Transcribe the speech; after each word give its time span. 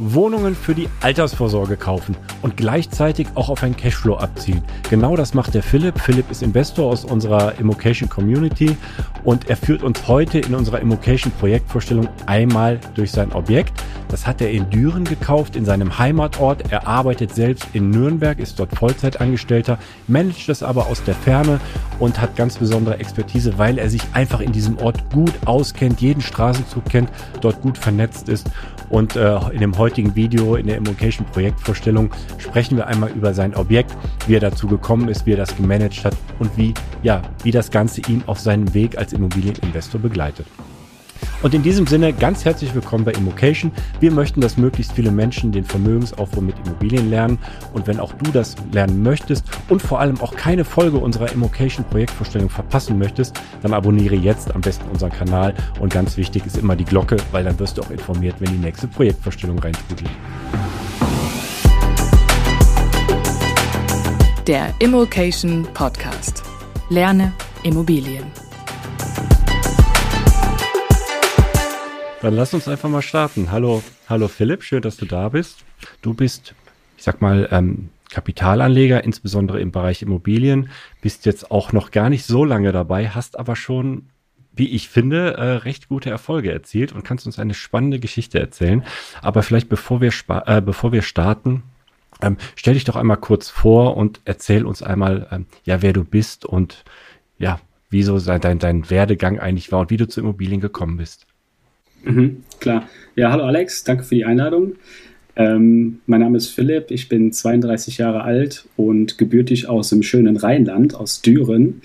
Wohnungen 0.00 0.56
für 0.56 0.74
die 0.74 0.88
Altersvorsorge 1.02 1.76
kaufen 1.76 2.16
und 2.40 2.56
gleichzeitig 2.56 3.28
auch 3.34 3.50
auf 3.50 3.62
ein 3.62 3.76
Cashflow 3.76 4.16
abzielen. 4.16 4.62
Genau 4.88 5.14
das 5.14 5.34
macht 5.34 5.52
der 5.52 5.62
Philipp. 5.62 6.00
Philipp 6.00 6.30
ist 6.30 6.42
Investor 6.42 6.90
aus 6.90 7.04
unserer 7.04 7.58
Immocation 7.58 8.08
Community 8.08 8.76
und 9.24 9.50
er 9.50 9.56
führt 9.56 9.82
uns 9.82 10.08
heute 10.08 10.38
in 10.38 10.54
unserer 10.54 10.80
Immocation 10.80 11.30
Projektvorstellung 11.38 12.08
einmal 12.26 12.80
durch 12.94 13.12
sein 13.12 13.32
Objekt. 13.32 13.74
Das 14.08 14.26
hat 14.26 14.40
er 14.40 14.50
in 14.50 14.68
Düren 14.70 15.04
gekauft, 15.04 15.54
in 15.54 15.64
seinem 15.64 15.98
Heimatort. 15.98 16.72
Er 16.72 16.88
arbeitet 16.88 17.34
selbst 17.34 17.66
in 17.74 17.90
Nürnberg, 17.90 18.38
ist 18.38 18.58
dort 18.58 18.74
Vollzeitangestellter, 18.74 19.78
managt 20.08 20.48
das 20.48 20.62
aber 20.62 20.86
aus 20.86 21.04
der 21.04 21.14
Ferne 21.14 21.60
und 21.98 22.20
hat 22.20 22.34
ganz 22.34 22.56
besondere 22.56 22.98
Expertise, 22.98 23.58
weil 23.58 23.78
er 23.78 23.90
sich 23.90 24.02
einfach 24.12 24.40
in 24.40 24.52
diesem 24.52 24.78
Ort 24.78 24.98
gut 25.12 25.34
auskennt, 25.44 26.00
jeden 26.00 26.22
Straßenzug 26.22 26.86
kennt, 26.86 27.10
dort 27.40 27.60
gut 27.60 27.78
vernetzt 27.78 28.28
ist 28.28 28.50
und 28.90 29.16
äh, 29.16 29.38
in 29.52 29.60
dem 29.60 29.78
heutigen 29.78 30.14
Video, 30.14 30.56
in 30.56 30.66
der 30.66 30.76
Immocation 30.76 31.24
Projektvorstellung, 31.26 32.10
sprechen 32.38 32.76
wir 32.76 32.86
einmal 32.86 33.10
über 33.10 33.32
sein 33.32 33.54
Objekt, 33.54 33.96
wie 34.26 34.34
er 34.34 34.40
dazu 34.40 34.66
gekommen 34.66 35.08
ist, 35.08 35.24
wie 35.24 35.32
er 35.32 35.36
das 35.38 35.56
gemanagt 35.56 36.04
hat 36.04 36.16
und 36.38 36.50
wie, 36.56 36.74
ja, 37.02 37.22
wie 37.42 37.52
das 37.52 37.70
Ganze 37.70 38.02
ihn 38.02 38.22
auf 38.26 38.38
seinem 38.38 38.74
Weg 38.74 38.98
als 38.98 39.12
Immobilieninvestor 39.12 40.00
begleitet. 40.00 40.46
Und 41.42 41.54
in 41.54 41.62
diesem 41.62 41.86
Sinne 41.86 42.12
ganz 42.12 42.44
herzlich 42.44 42.74
willkommen 42.74 43.04
bei 43.04 43.12
Immocation. 43.12 43.72
Wir 43.98 44.12
möchten, 44.12 44.42
dass 44.42 44.58
möglichst 44.58 44.92
viele 44.92 45.10
Menschen 45.10 45.52
den 45.52 45.64
Vermögensaufbau 45.64 46.42
mit 46.42 46.54
Immobilien 46.66 47.08
lernen. 47.08 47.38
Und 47.72 47.86
wenn 47.86 47.98
auch 47.98 48.12
du 48.12 48.30
das 48.30 48.56
lernen 48.72 49.02
möchtest 49.02 49.44
und 49.70 49.80
vor 49.80 50.00
allem 50.00 50.20
auch 50.20 50.34
keine 50.34 50.66
Folge 50.66 50.98
unserer 50.98 51.32
Immocation 51.32 51.84
Projektvorstellung 51.86 52.50
verpassen 52.50 52.98
möchtest, 52.98 53.40
dann 53.62 53.72
abonniere 53.72 54.16
jetzt 54.16 54.54
am 54.54 54.60
besten 54.60 54.86
unseren 54.90 55.12
Kanal. 55.12 55.54
Und 55.80 55.92
ganz 55.92 56.18
wichtig 56.18 56.44
ist 56.44 56.58
immer 56.58 56.76
die 56.76 56.84
Glocke, 56.84 57.16
weil 57.32 57.44
dann 57.44 57.58
wirst 57.58 57.78
du 57.78 57.82
auch 57.82 57.90
informiert, 57.90 58.36
wenn 58.40 58.50
die 58.50 58.58
nächste 58.58 58.86
Projektvorstellung 58.86 59.58
reintrudelt. 59.58 60.10
Der 64.46 64.74
Immocation 64.78 65.66
Podcast. 65.72 66.42
Lerne 66.90 67.32
Immobilien. 67.62 68.24
Dann 72.22 72.34
lass 72.34 72.52
uns 72.52 72.68
einfach 72.68 72.90
mal 72.90 73.00
starten. 73.00 73.50
Hallo, 73.50 73.82
hallo 74.06 74.28
Philipp, 74.28 74.62
schön, 74.62 74.82
dass 74.82 74.98
du 74.98 75.06
da 75.06 75.30
bist. 75.30 75.64
Du 76.02 76.12
bist, 76.12 76.54
ich 76.98 77.04
sag 77.04 77.22
mal, 77.22 77.48
ähm, 77.50 77.88
Kapitalanleger, 78.10 79.02
insbesondere 79.04 79.58
im 79.58 79.72
Bereich 79.72 80.02
Immobilien, 80.02 80.68
bist 81.00 81.24
jetzt 81.24 81.50
auch 81.50 81.72
noch 81.72 81.90
gar 81.92 82.10
nicht 82.10 82.26
so 82.26 82.44
lange 82.44 82.72
dabei, 82.72 83.08
hast 83.08 83.38
aber 83.38 83.56
schon, 83.56 84.10
wie 84.52 84.68
ich 84.68 84.90
finde, 84.90 85.38
äh, 85.38 85.52
recht 85.52 85.88
gute 85.88 86.10
Erfolge 86.10 86.52
erzielt 86.52 86.92
und 86.92 87.04
kannst 87.04 87.24
uns 87.24 87.38
eine 87.38 87.54
spannende 87.54 87.98
Geschichte 87.98 88.38
erzählen. 88.38 88.84
Aber 89.22 89.42
vielleicht 89.42 89.70
bevor 89.70 90.02
wir, 90.02 90.12
äh, 90.44 90.60
bevor 90.60 90.92
wir 90.92 91.00
starten, 91.00 91.62
ähm, 92.20 92.36
stell 92.54 92.74
dich 92.74 92.84
doch 92.84 92.96
einmal 92.96 93.16
kurz 93.16 93.48
vor 93.48 93.96
und 93.96 94.20
erzähl 94.26 94.66
uns 94.66 94.82
einmal, 94.82 95.26
ähm, 95.30 95.46
ja, 95.64 95.80
wer 95.80 95.94
du 95.94 96.04
bist 96.04 96.44
und 96.44 96.84
ja, 97.38 97.60
wieso 97.88 98.18
dein, 98.20 98.58
dein 98.58 98.90
Werdegang 98.90 99.40
eigentlich 99.40 99.72
war 99.72 99.80
und 99.80 99.90
wie 99.90 99.96
du 99.96 100.06
zu 100.06 100.20
Immobilien 100.20 100.60
gekommen 100.60 100.98
bist. 100.98 101.26
Mhm, 102.04 102.38
klar. 102.60 102.88
Ja, 103.16 103.30
hallo 103.32 103.44
Alex, 103.44 103.84
danke 103.84 104.04
für 104.04 104.14
die 104.14 104.24
Einladung. 104.24 104.72
Ähm, 105.36 106.00
mein 106.06 106.20
Name 106.20 106.36
ist 106.36 106.48
Philipp, 106.48 106.90
ich 106.90 107.08
bin 107.08 107.32
32 107.32 107.98
Jahre 107.98 108.22
alt 108.22 108.66
und 108.76 109.18
gebürtig 109.18 109.68
aus 109.68 109.90
dem 109.90 110.02
schönen 110.02 110.36
Rheinland, 110.36 110.94
aus 110.94 111.22
Düren. 111.22 111.82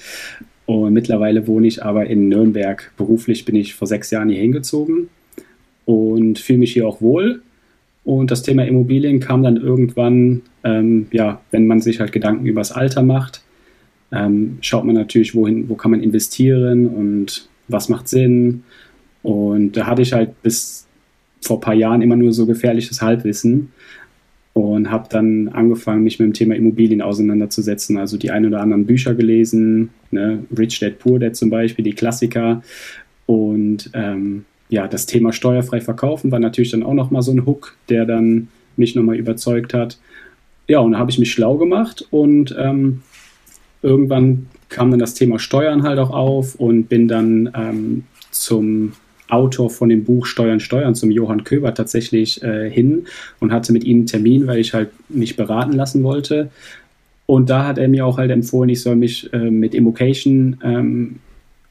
Und 0.65 0.93
mittlerweile 0.93 1.47
wohne 1.47 1.67
ich 1.67 1.83
aber 1.83 2.07
in 2.07 2.27
Nürnberg. 2.27 2.91
Beruflich 2.97 3.45
bin 3.45 3.55
ich 3.55 3.75
vor 3.75 3.87
sechs 3.87 4.09
Jahren 4.09 4.29
hier 4.29 4.41
hingezogen 4.41 5.09
und 5.85 6.39
fühle 6.39 6.59
mich 6.59 6.73
hier 6.73 6.87
auch 6.87 7.01
wohl. 7.01 7.41
Und 8.03 8.31
das 8.31 8.43
Thema 8.43 8.65
Immobilien 8.65 9.19
kam 9.19 9.43
dann 9.43 9.57
irgendwann, 9.57 10.41
ähm, 10.63 11.07
ja, 11.11 11.41
wenn 11.51 11.67
man 11.67 11.81
sich 11.81 11.99
halt 11.99 12.11
Gedanken 12.11 12.45
über 12.45 12.61
das 12.61 12.71
Alter 12.71 13.03
macht, 13.03 13.43
ähm, 14.11 14.57
schaut 14.61 14.85
man 14.85 14.95
natürlich, 14.95 15.35
wohin, 15.35 15.69
wo 15.69 15.75
kann 15.75 15.91
man 15.91 16.01
investieren 16.01 16.87
und 16.87 17.47
was 17.67 17.89
macht 17.89 18.07
Sinn 18.07 18.63
und 19.25 19.71
da 19.71 19.87
hatte 19.87 20.03
ich 20.03 20.13
halt 20.13 20.39
bis 20.43 20.85
vor 21.41 21.57
ein 21.57 21.61
paar 21.61 21.73
Jahren 21.73 22.03
immer 22.03 22.15
nur 22.15 22.31
so 22.31 22.45
gefährliches 22.45 23.01
Halbwissen 23.01 23.71
und 24.53 24.91
habe 24.91 25.07
dann 25.09 25.47
angefangen, 25.47 26.03
mich 26.03 26.19
mit 26.19 26.27
dem 26.27 26.33
Thema 26.33 26.55
Immobilien 26.55 27.01
auseinanderzusetzen. 27.01 27.97
Also 27.97 28.17
die 28.19 28.29
ein 28.29 28.45
oder 28.45 28.61
anderen 28.61 28.85
Bücher 28.85 29.15
gelesen, 29.15 29.89
ne? 30.11 30.43
Rich 30.55 30.79
Dad 30.79 30.99
Poor 30.99 31.17
Dad 31.17 31.35
zum 31.35 31.49
Beispiel, 31.49 31.83
die 31.83 31.95
Klassiker. 31.95 32.61
Und 33.25 33.89
ähm, 33.95 34.45
ja, 34.69 34.87
das 34.87 35.07
Thema 35.07 35.33
steuerfrei 35.33 35.81
verkaufen 35.81 36.31
war 36.31 36.39
natürlich 36.39 36.69
dann 36.69 36.83
auch 36.83 36.93
nochmal 36.93 37.23
so 37.23 37.31
ein 37.31 37.47
Hook, 37.47 37.75
der 37.89 38.05
dann 38.05 38.49
mich 38.77 38.93
nochmal 38.93 39.15
überzeugt 39.15 39.73
hat. 39.73 39.97
Ja, 40.67 40.81
und 40.81 40.91
da 40.91 40.99
habe 40.99 41.09
ich 41.09 41.17
mich 41.17 41.31
schlau 41.31 41.57
gemacht 41.57 42.07
und 42.11 42.55
ähm, 42.59 43.01
irgendwann 43.81 44.45
kam 44.69 44.91
dann 44.91 44.99
das 44.99 45.15
Thema 45.15 45.39
Steuern 45.39 45.81
halt 45.81 45.97
auch 45.97 46.11
auf 46.11 46.53
und 46.55 46.89
bin 46.89 47.07
dann 47.07 47.49
ähm, 47.55 48.03
zum 48.29 48.93
Autor 49.29 49.69
von 49.69 49.89
dem 49.89 50.03
Buch 50.03 50.25
Steuern, 50.25 50.59
Steuern 50.59 50.95
zum 50.95 51.11
Johann 51.11 51.43
Köber 51.43 51.73
tatsächlich 51.73 52.41
äh, 52.43 52.69
hin 52.69 53.05
und 53.39 53.51
hatte 53.51 53.73
mit 53.73 53.83
ihm 53.83 53.97
einen 53.97 54.05
Termin, 54.05 54.47
weil 54.47 54.59
ich 54.59 54.73
halt 54.73 54.89
mich 55.09 55.35
beraten 55.35 55.73
lassen 55.73 56.03
wollte. 56.03 56.49
Und 57.25 57.49
da 57.49 57.65
hat 57.65 57.77
er 57.77 57.87
mir 57.87 58.05
auch 58.05 58.17
halt 58.17 58.31
empfohlen, 58.31 58.69
ich 58.69 58.81
soll 58.81 58.95
mich 58.95 59.31
äh, 59.33 59.49
mit 59.49 59.73
Immocation 59.73 60.57
ähm, 60.63 61.15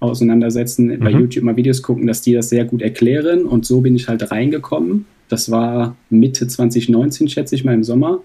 auseinandersetzen, 0.01 0.87
mhm. 0.87 0.99
bei 0.99 1.11
YouTube 1.11 1.45
mal 1.45 1.57
Videos 1.57 1.83
gucken, 1.83 2.07
dass 2.07 2.23
die 2.23 2.33
das 2.35 2.49
sehr 2.49 2.65
gut 2.65 2.83
erklären. 2.83 3.45
Und 3.45 3.65
so 3.65 3.81
bin 3.81 3.95
ich 3.95 4.09
halt 4.09 4.31
reingekommen. 4.31 5.07
Das 5.29 5.51
war 5.51 5.97
Mitte 6.11 6.47
2019, 6.47 7.29
schätze 7.29 7.55
ich 7.55 7.65
mal, 7.65 7.75
im 7.75 7.85
Sommer. 7.85 8.21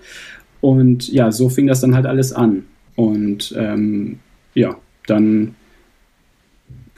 Und 0.62 1.12
ja, 1.12 1.32
so 1.32 1.50
fing 1.50 1.68
das 1.68 1.82
dann 1.82 1.96
halt 1.96 2.06
alles 2.06 2.34
an. 2.34 2.64
Und 2.96 3.56
ähm, 3.58 4.20
ja, 4.56 4.76
dann 5.08 5.56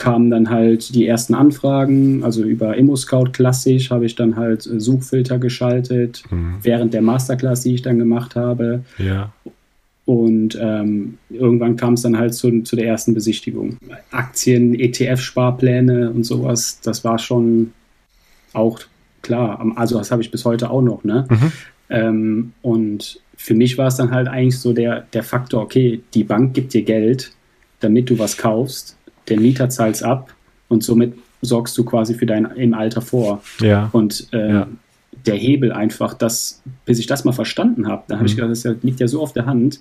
kamen 0.01 0.31
dann 0.31 0.50
halt 0.50 0.95
die 0.95 1.06
ersten 1.06 1.35
Anfragen, 1.35 2.23
also 2.23 2.44
über 2.44 2.75
ImmoScout 2.75 3.34
klassisch 3.34 3.91
habe 3.91 4.07
ich 4.07 4.16
dann 4.16 4.35
halt 4.35 4.66
äh, 4.66 4.79
Suchfilter 4.79 5.38
geschaltet, 5.38 6.23
mhm. 6.31 6.56
während 6.63 6.95
der 6.95 7.03
Masterclass, 7.03 7.62
die 7.62 7.75
ich 7.75 7.84
dann 7.84 8.00
gemacht 8.00 8.35
habe. 8.35 8.84
Ja. 8.97 9.31
Und 10.06 10.57
ähm, 10.59 11.19
irgendwann 11.29 11.75
kam 11.75 11.94
es 11.94 12.01
dann 12.01 12.17
halt 12.17 12.34
zu, 12.34 12.63
zu 12.63 12.75
der 12.75 12.88
ersten 12.88 13.13
Besichtigung. 13.13 13.78
Aktien, 14.09 14.73
ETF-Sparpläne 14.73 16.09
und 16.09 16.23
sowas, 16.23 16.79
das 16.81 17.03
war 17.03 17.19
schon 17.19 17.72
auch 18.53 18.79
klar. 19.22 19.63
Also 19.75 20.00
das 20.00 20.09
habe 20.09 20.23
ich 20.23 20.31
bis 20.31 20.45
heute 20.45 20.72
auch 20.72 20.81
noch. 20.81 21.03
Ne? 21.03 21.28
Mhm. 21.29 21.51
Ähm, 21.91 22.53
und 22.63 23.22
für 23.38 23.53
mich 23.53 23.78
war 23.78 23.85
es 23.85 23.97
dann 23.97 24.09
halt 24.09 24.28
eigentlich 24.28 24.57
so 24.57 24.73
der, 24.73 25.01
der 25.13 25.22
Faktor, 25.22 25.62
okay, 25.62 26.01
die 26.16 26.23
Bank 26.23 26.56
gibt 26.56 26.73
dir 26.73 26.81
Geld, 26.81 27.33
damit 27.81 28.09
du 28.09 28.18
was 28.18 28.35
kaufst 28.35 28.97
der 29.27 29.39
Mieter 29.39 29.69
zahlt 29.69 29.95
es 29.95 30.03
ab 30.03 30.33
und 30.67 30.83
somit 30.83 31.13
sorgst 31.41 31.77
du 31.77 31.83
quasi 31.83 32.13
für 32.13 32.25
dein 32.25 32.45
im 32.45 32.73
Alter 32.73 33.01
vor. 33.01 33.41
Ja. 33.59 33.89
Und 33.91 34.27
äh, 34.31 34.49
ja. 34.49 34.67
der 35.25 35.35
Hebel 35.35 35.71
einfach, 35.71 36.13
das, 36.13 36.61
bis 36.85 36.99
ich 36.99 37.07
das 37.07 37.25
mal 37.25 37.31
verstanden 37.31 37.87
habe, 37.87 38.03
da 38.07 38.15
habe 38.15 38.23
mhm. 38.23 38.27
ich 38.27 38.35
gedacht, 38.35 38.51
das 38.51 38.63
liegt 38.83 38.99
ja 38.99 39.07
so 39.07 39.21
auf 39.21 39.33
der 39.33 39.45
Hand. 39.45 39.79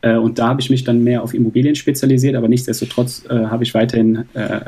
Äh, 0.00 0.16
und 0.16 0.38
da 0.38 0.48
habe 0.48 0.60
ich 0.60 0.70
mich 0.70 0.84
dann 0.84 1.02
mehr 1.02 1.22
auf 1.22 1.34
Immobilien 1.34 1.74
spezialisiert, 1.74 2.36
aber 2.36 2.46
nichtsdestotrotz 2.48 3.24
äh, 3.28 3.46
habe 3.46 3.64
ich 3.64 3.74
weiterhin 3.74 4.26
äh, 4.34 4.60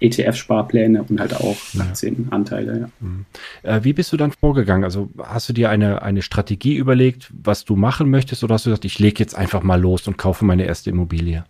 ETF-Sparpläne 0.00 1.02
und 1.02 1.20
halt 1.20 1.34
auch 1.34 1.56
ja. 1.74 1.82
Aktienanteile. 1.82 2.80
Ja. 2.80 2.88
Mhm. 3.00 3.26
Äh, 3.62 3.80
wie 3.82 3.92
bist 3.92 4.12
du 4.12 4.16
dann 4.16 4.32
vorgegangen? 4.32 4.84
Also 4.84 5.10
hast 5.22 5.48
du 5.48 5.52
dir 5.52 5.68
eine, 5.68 6.00
eine 6.02 6.22
Strategie 6.22 6.76
überlegt, 6.76 7.30
was 7.42 7.66
du 7.66 7.76
machen 7.76 8.08
möchtest, 8.08 8.44
oder 8.44 8.54
hast 8.54 8.64
du 8.64 8.70
gesagt, 8.70 8.86
ich 8.86 8.98
lege 8.98 9.18
jetzt 9.18 9.36
einfach 9.36 9.62
mal 9.62 9.80
los 9.80 10.08
und 10.08 10.16
kaufe 10.16 10.44
meine 10.44 10.64
erste 10.64 10.88
Immobilie? 10.88 11.44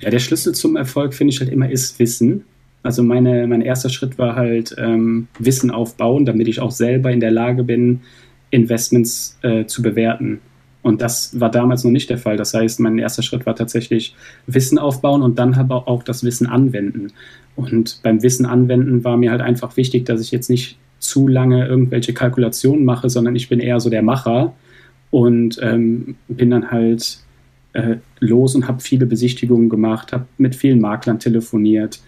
Ja, 0.00 0.10
der 0.10 0.18
Schlüssel 0.18 0.54
zum 0.54 0.76
Erfolg, 0.76 1.14
finde 1.14 1.32
ich 1.32 1.40
halt 1.40 1.50
immer, 1.50 1.70
ist 1.70 1.98
Wissen. 1.98 2.44
Also 2.82 3.02
meine, 3.02 3.46
mein 3.46 3.62
erster 3.62 3.88
Schritt 3.88 4.18
war 4.18 4.36
halt 4.36 4.74
ähm, 4.78 5.28
Wissen 5.38 5.70
aufbauen, 5.70 6.24
damit 6.24 6.46
ich 6.48 6.60
auch 6.60 6.70
selber 6.70 7.10
in 7.10 7.20
der 7.20 7.32
Lage 7.32 7.64
bin, 7.64 8.00
Investments 8.50 9.38
äh, 9.42 9.66
zu 9.66 9.82
bewerten. 9.82 10.40
Und 10.82 11.02
das 11.02 11.40
war 11.40 11.50
damals 11.50 11.82
noch 11.82 11.90
nicht 11.90 12.10
der 12.10 12.18
Fall. 12.18 12.36
Das 12.36 12.54
heißt, 12.54 12.78
mein 12.78 12.96
erster 12.98 13.22
Schritt 13.22 13.44
war 13.44 13.56
tatsächlich 13.56 14.14
Wissen 14.46 14.78
aufbauen 14.78 15.22
und 15.22 15.36
dann 15.36 15.54
aber 15.54 15.88
auch 15.88 16.04
das 16.04 16.22
Wissen 16.22 16.46
anwenden. 16.46 17.08
Und 17.56 18.00
beim 18.04 18.22
Wissen 18.22 18.46
anwenden 18.46 19.02
war 19.02 19.16
mir 19.16 19.32
halt 19.32 19.40
einfach 19.40 19.76
wichtig, 19.76 20.06
dass 20.06 20.20
ich 20.20 20.30
jetzt 20.30 20.48
nicht 20.48 20.78
zu 21.00 21.26
lange 21.26 21.66
irgendwelche 21.66 22.14
Kalkulationen 22.14 22.84
mache, 22.84 23.10
sondern 23.10 23.34
ich 23.34 23.48
bin 23.48 23.58
eher 23.58 23.80
so 23.80 23.90
der 23.90 24.02
Macher 24.02 24.54
und 25.10 25.58
ähm, 25.60 26.14
bin 26.28 26.50
dann 26.50 26.70
halt 26.70 27.18
äh, 27.76 27.98
los 28.20 28.54
und 28.54 28.68
habe 28.68 28.80
viele 28.80 29.06
Besichtigungen 29.06 29.68
gemacht, 29.68 30.12
habe 30.12 30.26
mit 30.38 30.54
vielen 30.54 30.80
Maklern 30.80 31.18
telefoniert 31.18 32.00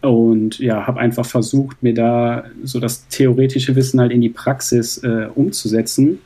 und 0.00 0.58
ja, 0.58 0.86
habe 0.86 1.00
einfach 1.00 1.26
versucht, 1.26 1.82
mir 1.82 1.94
da 1.94 2.44
so 2.64 2.80
das 2.80 3.06
theoretische 3.08 3.76
Wissen 3.76 4.00
halt 4.00 4.10
in 4.10 4.20
die 4.20 4.30
Praxis 4.30 4.98
äh, 4.98 5.28
umzusetzen. 5.34 6.18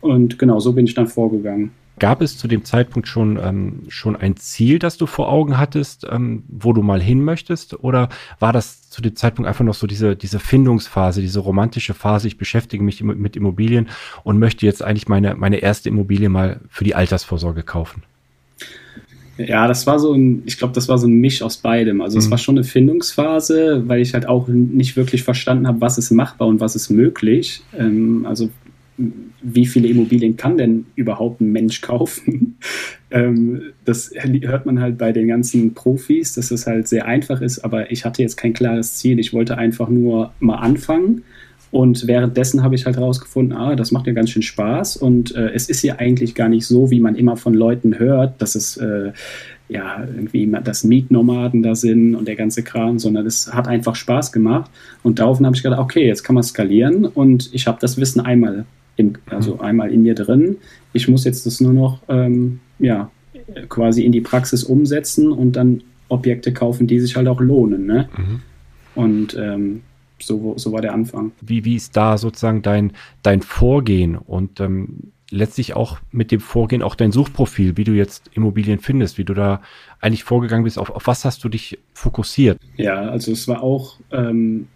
Und 0.00 0.38
genau 0.38 0.60
so 0.60 0.72
bin 0.72 0.86
ich 0.86 0.94
dann 0.94 1.08
vorgegangen. 1.08 1.72
Gab 1.98 2.20
es 2.20 2.36
zu 2.36 2.46
dem 2.46 2.62
Zeitpunkt 2.64 3.08
schon, 3.08 3.38
ähm, 3.42 3.84
schon 3.88 4.16
ein 4.16 4.36
Ziel, 4.36 4.78
das 4.78 4.98
du 4.98 5.06
vor 5.06 5.30
Augen 5.30 5.56
hattest, 5.56 6.06
ähm, 6.08 6.44
wo 6.46 6.74
du 6.74 6.82
mal 6.82 7.00
hin 7.00 7.24
möchtest? 7.24 7.82
Oder 7.82 8.10
war 8.38 8.52
das 8.52 8.90
zu 8.90 9.00
dem 9.00 9.16
Zeitpunkt 9.16 9.48
einfach 9.48 9.64
noch 9.64 9.74
so 9.74 9.86
diese, 9.86 10.14
diese 10.14 10.38
Findungsphase, 10.38 11.22
diese 11.22 11.40
romantische 11.40 11.94
Phase, 11.94 12.28
ich 12.28 12.36
beschäftige 12.36 12.84
mich 12.84 13.02
mit 13.02 13.34
Immobilien 13.34 13.88
und 14.24 14.38
möchte 14.38 14.66
jetzt 14.66 14.84
eigentlich 14.84 15.08
meine, 15.08 15.36
meine 15.36 15.56
erste 15.56 15.88
Immobilie 15.88 16.28
mal 16.28 16.60
für 16.68 16.84
die 16.84 16.94
Altersvorsorge 16.94 17.62
kaufen? 17.62 18.02
Ja, 19.38 19.68
das 19.68 19.86
war 19.86 19.98
so 19.98 20.14
ein, 20.14 20.42
ich 20.46 20.58
glaube, 20.58 20.74
das 20.74 20.88
war 20.88 20.98
so 20.98 21.06
ein 21.06 21.20
Misch 21.20 21.42
aus 21.42 21.58
beidem. 21.58 22.00
Also 22.00 22.16
mhm. 22.16 22.20
es 22.20 22.30
war 22.30 22.38
schon 22.38 22.56
eine 22.56 22.64
Findungsphase, 22.64 23.82
weil 23.86 24.00
ich 24.00 24.14
halt 24.14 24.26
auch 24.26 24.48
nicht 24.48 24.96
wirklich 24.96 25.22
verstanden 25.22 25.66
habe, 25.66 25.80
was 25.80 25.98
ist 25.98 26.10
machbar 26.10 26.48
und 26.48 26.60
was 26.60 26.74
ist 26.74 26.90
möglich. 26.90 27.62
Ähm, 27.76 28.24
also 28.26 28.50
wie 29.42 29.66
viele 29.66 29.88
Immobilien 29.88 30.36
kann 30.36 30.56
denn 30.56 30.86
überhaupt 30.94 31.40
ein 31.40 31.52
Mensch 31.52 31.80
kaufen? 31.82 32.56
ähm, 33.10 33.62
das 33.84 34.10
hört 34.14 34.66
man 34.66 34.80
halt 34.80 34.98
bei 34.98 35.12
den 35.12 35.28
ganzen 35.28 35.74
Profis, 35.74 36.32
dass 36.32 36.50
es 36.50 36.66
halt 36.66 36.88
sehr 36.88 37.06
einfach 37.06 37.40
ist, 37.40 37.58
aber 37.60 37.90
ich 37.90 38.04
hatte 38.04 38.22
jetzt 38.22 38.36
kein 38.36 38.54
klares 38.54 38.96
Ziel. 38.96 39.18
Ich 39.18 39.32
wollte 39.32 39.58
einfach 39.58 39.88
nur 39.88 40.32
mal 40.40 40.56
anfangen. 40.56 41.24
Und 41.76 42.06
währenddessen 42.06 42.62
habe 42.62 42.74
ich 42.74 42.86
halt 42.86 42.96
herausgefunden, 42.96 43.54
ah, 43.54 43.76
das 43.76 43.92
macht 43.92 44.06
ja 44.06 44.14
ganz 44.14 44.30
schön 44.30 44.40
Spaß. 44.40 44.96
Und 44.96 45.34
äh, 45.36 45.50
es 45.50 45.68
ist 45.68 45.82
ja 45.82 45.96
eigentlich 45.96 46.34
gar 46.34 46.48
nicht 46.48 46.66
so, 46.66 46.90
wie 46.90 47.00
man 47.00 47.16
immer 47.16 47.36
von 47.36 47.52
Leuten 47.52 47.98
hört, 47.98 48.40
dass 48.40 48.54
es 48.54 48.78
äh, 48.78 49.12
ja 49.68 50.02
irgendwie 50.02 50.50
das 50.64 50.84
Mietnomaden 50.84 51.62
da 51.62 51.74
sind 51.74 52.14
und 52.14 52.26
der 52.28 52.36
ganze 52.36 52.62
Kram, 52.62 52.98
sondern 52.98 53.26
es 53.26 53.52
hat 53.52 53.68
einfach 53.68 53.94
Spaß 53.94 54.32
gemacht. 54.32 54.70
Und 55.02 55.18
daraufhin 55.18 55.44
habe 55.44 55.54
ich 55.54 55.62
gedacht, 55.62 55.78
okay, 55.78 56.06
jetzt 56.06 56.22
kann 56.22 56.32
man 56.32 56.44
skalieren 56.44 57.04
und 57.04 57.50
ich 57.52 57.66
habe 57.66 57.76
das 57.78 57.98
Wissen 57.98 58.22
einmal 58.22 58.64
im, 58.96 59.12
also 59.26 59.56
mhm. 59.56 59.60
einmal 59.60 59.92
in 59.92 60.02
mir 60.02 60.14
drin. 60.14 60.56
Ich 60.94 61.08
muss 61.08 61.24
jetzt 61.24 61.44
das 61.44 61.60
nur 61.60 61.74
noch 61.74 62.00
ähm, 62.08 62.60
ja, 62.78 63.10
quasi 63.68 64.02
in 64.02 64.12
die 64.12 64.22
Praxis 64.22 64.64
umsetzen 64.64 65.30
und 65.30 65.56
dann 65.56 65.82
Objekte 66.08 66.54
kaufen, 66.54 66.86
die 66.86 67.00
sich 67.00 67.16
halt 67.16 67.28
auch 67.28 67.42
lohnen. 67.42 67.84
Ne? 67.84 68.08
Mhm. 68.16 68.40
Und 68.94 69.36
ähm, 69.38 69.82
so, 70.18 70.54
so 70.56 70.72
war 70.72 70.80
der 70.80 70.92
Anfang. 70.92 71.32
Wie, 71.40 71.64
wie 71.64 71.76
ist 71.76 71.96
da 71.96 72.18
sozusagen 72.18 72.62
dein, 72.62 72.92
dein 73.22 73.42
Vorgehen 73.42 74.16
und 74.16 74.60
ähm, 74.60 75.12
letztlich 75.30 75.74
auch 75.74 75.98
mit 76.12 76.30
dem 76.30 76.40
Vorgehen 76.40 76.82
auch 76.82 76.94
dein 76.94 77.12
Suchprofil, 77.12 77.76
wie 77.76 77.84
du 77.84 77.92
jetzt 77.92 78.30
Immobilien 78.34 78.78
findest, 78.78 79.18
wie 79.18 79.24
du 79.24 79.34
da 79.34 79.60
eigentlich 80.00 80.24
vorgegangen 80.24 80.64
bist, 80.64 80.78
auf, 80.78 80.90
auf 80.90 81.06
was 81.06 81.24
hast 81.24 81.42
du 81.44 81.48
dich 81.48 81.78
fokussiert? 81.92 82.58
Ja, 82.76 83.00
also 83.00 83.32
es 83.32 83.48
war 83.48 83.62
auch 83.62 83.98
ähm, 84.12 84.68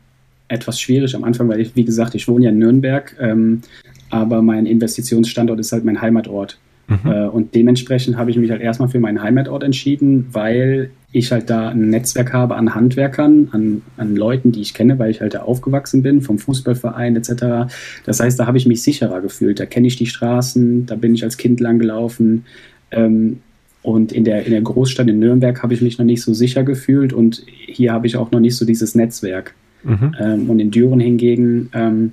etwas 0.49 0.81
schwierig 0.81 1.15
am 1.15 1.25
Anfang, 1.25 1.49
weil 1.49 1.61
ich, 1.61 1.77
wie 1.77 1.85
gesagt, 1.85 2.15
ich 2.15 2.27
wohne 2.27 2.47
ja 2.47 2.51
in 2.51 2.59
Nürnberg. 2.59 3.17
Ähm, 3.21 3.63
aber 4.11 4.43
mein 4.43 4.67
Investitionsstandort 4.67 5.61
ist 5.61 5.73
halt 5.73 5.85
mein 5.85 6.01
Heimatort. 6.01 6.59
Mhm. 6.91 7.11
Äh, 7.11 7.29
und 7.29 7.55
dementsprechend 7.55 8.17
habe 8.17 8.31
ich 8.31 8.37
mich 8.37 8.51
halt 8.51 8.61
erstmal 8.61 8.89
für 8.89 8.99
meinen 8.99 9.23
Heimatort 9.23 9.63
entschieden, 9.63 10.27
weil 10.33 10.91
ich 11.13 11.33
halt 11.33 11.49
da 11.51 11.71
ein 11.71 11.91
Netzwerk 11.91 12.33
habe 12.33 12.57
an 12.57 12.75
Handwerkern, 12.75 13.49
an, 13.53 13.83
an 13.97 14.17
Leuten, 14.17 14.53
die 14.53 14.61
ich 14.61 14.75
kenne, 14.75 14.99
weil 14.99 15.11
ich 15.11 15.21
halt 15.21 15.35
da 15.35 15.43
aufgewachsen 15.43 16.03
bin, 16.03 16.21
vom 16.21 16.39
Fußballverein 16.39 17.17
etc. 17.17 17.73
Das 18.05 18.21
heißt, 18.21 18.39
da 18.39 18.47
habe 18.47 18.59
ich 18.59 18.67
mich 18.67 18.83
sicherer 18.83 19.21
gefühlt. 19.21 19.59
Da 19.59 19.67
kenne 19.67 19.87
ich 19.87 19.97
die 19.97 20.07
Straßen, 20.07 20.87
da 20.87 20.97
bin 20.97 21.15
ich 21.15 21.25
als 21.25 21.37
Kind 21.37 21.61
lang 21.61 21.79
gelaufen. 21.79 22.45
Ähm, 22.91 23.39
und 23.83 24.13
in 24.13 24.25
der, 24.25 24.45
in 24.45 24.53
der 24.53 24.61
Großstadt 24.61 25.09
in 25.09 25.19
Nürnberg 25.19 25.63
habe 25.63 25.75
ich 25.75 25.81
mich 25.81 25.99
noch 25.99 26.05
nicht 26.05 26.23
so 26.23 26.35
sicher 26.35 26.65
gefühlt 26.65 27.13
und 27.13 27.45
hier 27.47 27.93
habe 27.93 28.07
ich 28.07 28.17
auch 28.17 28.31
noch 28.31 28.41
nicht 28.41 28.57
so 28.57 28.67
dieses 28.67 28.95
Netzwerk. 28.95 29.55
Mhm. 29.83 30.15
Ähm, 30.21 30.51
und 30.51 30.59
in 30.61 30.71
Düren 30.71 31.01
hingegen 31.01 31.71
ähm, 31.73 32.13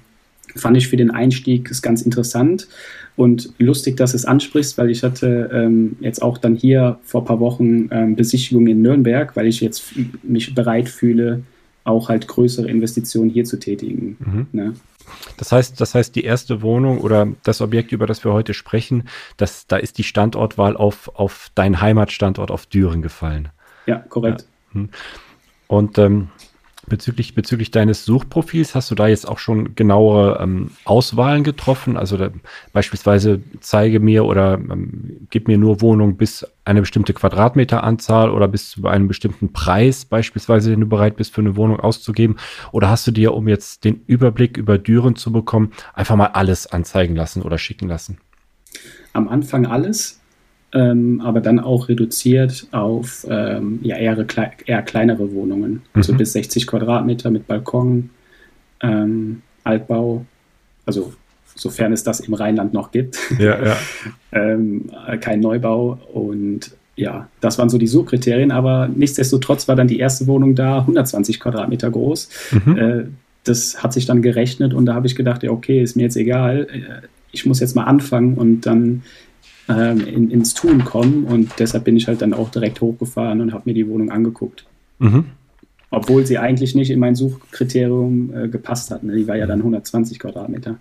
fand 0.59 0.77
ich 0.77 0.87
für 0.87 0.97
den 0.97 1.11
Einstieg 1.11 1.69
ist 1.69 1.81
ganz 1.81 2.01
interessant 2.01 2.67
und 3.15 3.51
lustig, 3.57 3.97
dass 3.97 4.13
es 4.13 4.25
ansprichst, 4.25 4.77
weil 4.77 4.89
ich 4.89 5.03
hatte 5.03 5.49
ähm, 5.51 5.97
jetzt 5.99 6.21
auch 6.21 6.37
dann 6.37 6.55
hier 6.55 6.99
vor 7.03 7.21
ein 7.21 7.25
paar 7.25 7.39
Wochen 7.39 7.89
ähm, 7.91 8.15
Besichtigung 8.15 8.67
in 8.67 8.81
Nürnberg, 8.81 9.35
weil 9.35 9.47
ich 9.47 9.59
jetzt 9.61 9.93
mich 10.23 10.53
bereit 10.53 10.89
fühle, 10.89 11.41
auch 11.83 12.09
halt 12.09 12.27
größere 12.27 12.67
Investitionen 12.67 13.29
hier 13.29 13.45
zu 13.45 13.57
tätigen. 13.57 14.17
Mhm. 14.19 14.47
Ne? 14.51 14.73
Das 15.37 15.51
heißt, 15.51 15.79
das 15.79 15.95
heißt, 15.95 16.15
die 16.15 16.23
erste 16.23 16.61
Wohnung 16.61 16.99
oder 16.99 17.27
das 17.43 17.61
Objekt, 17.61 17.91
über 17.91 18.05
das 18.05 18.23
wir 18.23 18.33
heute 18.33 18.53
sprechen, 18.53 19.03
das, 19.37 19.67
da 19.67 19.77
ist 19.77 19.97
die 19.97 20.03
Standortwahl 20.03 20.75
auf, 20.75 21.09
auf 21.15 21.49
deinen 21.55 21.81
Heimatstandort 21.81 22.51
auf 22.51 22.65
Düren 22.65 23.01
gefallen. 23.01 23.49
Ja, 23.85 23.97
korrekt. 23.97 24.45
Ja. 24.73 24.81
Hm. 24.81 24.89
Und 25.67 25.97
ähm, 25.97 26.29
Bezüglich, 26.89 27.35
bezüglich 27.35 27.69
deines 27.69 28.05
Suchprofils 28.05 28.73
hast 28.73 28.89
du 28.89 28.95
da 28.95 29.07
jetzt 29.07 29.27
auch 29.27 29.39
schon 29.39 29.75
genauere 29.75 30.39
ähm, 30.41 30.71
Auswahlen 30.85 31.43
getroffen? 31.43 31.97
Also 31.97 32.15
da, 32.15 32.29
beispielsweise 32.71 33.41
zeige 33.59 33.99
mir 33.99 34.23
oder 34.23 34.53
ähm, 34.53 35.27
gib 35.29 35.49
mir 35.49 35.57
nur 35.57 35.81
Wohnungen 35.81 36.15
bis 36.15 36.47
eine 36.63 36.79
bestimmte 36.79 37.13
Quadratmeteranzahl 37.13 38.29
oder 38.29 38.47
bis 38.47 38.69
zu 38.69 38.87
einem 38.87 39.09
bestimmten 39.09 39.51
Preis 39.51 40.05
beispielsweise, 40.05 40.69
den 40.69 40.79
du 40.79 40.87
bereit 40.87 41.17
bist 41.17 41.33
für 41.33 41.41
eine 41.41 41.57
Wohnung 41.57 41.81
auszugeben? 41.81 42.37
Oder 42.71 42.89
hast 42.89 43.05
du 43.05 43.11
dir, 43.11 43.33
um 43.33 43.49
jetzt 43.49 43.83
den 43.83 44.03
Überblick 44.07 44.55
über 44.55 44.77
Düren 44.77 45.17
zu 45.17 45.33
bekommen, 45.33 45.73
einfach 45.93 46.15
mal 46.15 46.27
alles 46.27 46.67
anzeigen 46.67 47.17
lassen 47.17 47.41
oder 47.41 47.57
schicken 47.57 47.89
lassen? 47.89 48.17
Am 49.11 49.27
Anfang 49.27 49.65
alles 49.65 50.21
ähm, 50.73 51.21
aber 51.21 51.39
dann 51.39 51.59
auch 51.59 51.87
reduziert 51.87 52.67
auf 52.71 53.25
ähm, 53.29 53.79
ja, 53.83 53.95
eher, 53.95 54.25
eher, 54.65 54.81
kleinere 54.81 55.31
Wohnungen, 55.31 55.71
mhm. 55.71 55.81
also 55.93 56.13
bis 56.13 56.33
60 56.33 56.67
Quadratmeter 56.67 57.31
mit 57.31 57.47
Balkon, 57.47 58.09
ähm, 58.81 59.41
Altbau, 59.63 60.25
also 60.85 61.13
sofern 61.55 61.93
es 61.93 62.03
das 62.03 62.19
im 62.19 62.33
Rheinland 62.33 62.73
noch 62.73 62.91
gibt. 62.91 63.17
Ja, 63.39 63.63
ja. 63.63 63.77
ähm, 64.31 64.91
kein 65.21 65.39
Neubau 65.39 65.99
und 66.13 66.71
ja, 66.95 67.29
das 67.41 67.59
waren 67.59 67.69
so 67.69 67.77
die 67.77 67.87
Suchkriterien, 67.87 68.51
aber 68.51 68.89
nichtsdestotrotz 68.93 69.67
war 69.67 69.75
dann 69.75 69.87
die 69.87 69.99
erste 69.99 70.27
Wohnung 70.27 70.55
da 70.55 70.79
120 70.79 71.39
Quadratmeter 71.39 71.91
groß. 71.91 72.29
Mhm. 72.65 72.77
Äh, 72.77 73.03
das 73.43 73.81
hat 73.81 73.93
sich 73.93 74.05
dann 74.05 74.21
gerechnet 74.21 74.73
und 74.73 74.85
da 74.85 74.95
habe 74.95 75.07
ich 75.07 75.15
gedacht, 75.15 75.43
ja, 75.43 75.51
okay, 75.51 75.81
ist 75.81 75.95
mir 75.95 76.03
jetzt 76.03 76.17
egal, 76.17 76.67
äh, 76.71 77.07
ich 77.31 77.45
muss 77.45 77.59
jetzt 77.59 77.75
mal 77.75 77.83
anfangen 77.83 78.33
und 78.33 78.61
dann 78.61 79.03
ähm, 79.69 80.05
in, 80.05 80.31
ins 80.31 80.53
Tun 80.53 80.83
kommen. 80.83 81.25
Und 81.25 81.51
deshalb 81.59 81.83
bin 81.83 81.97
ich 81.97 82.07
halt 82.07 82.21
dann 82.21 82.33
auch 82.33 82.49
direkt 82.49 82.81
hochgefahren 82.81 83.41
und 83.41 83.53
habe 83.53 83.63
mir 83.65 83.73
die 83.73 83.87
Wohnung 83.87 84.11
angeguckt. 84.11 84.65
Mhm. 84.99 85.25
Obwohl 85.89 86.25
sie 86.25 86.37
eigentlich 86.37 86.75
nicht 86.75 86.89
in 86.91 86.99
mein 86.99 87.15
Suchkriterium 87.15 88.33
äh, 88.35 88.47
gepasst 88.49 88.91
hat. 88.91 89.03
Ne? 89.03 89.15
Die 89.15 89.27
war 89.27 89.37
ja 89.37 89.47
dann 89.47 89.59
120 89.59 90.19
Quadratmeter. 90.19 90.75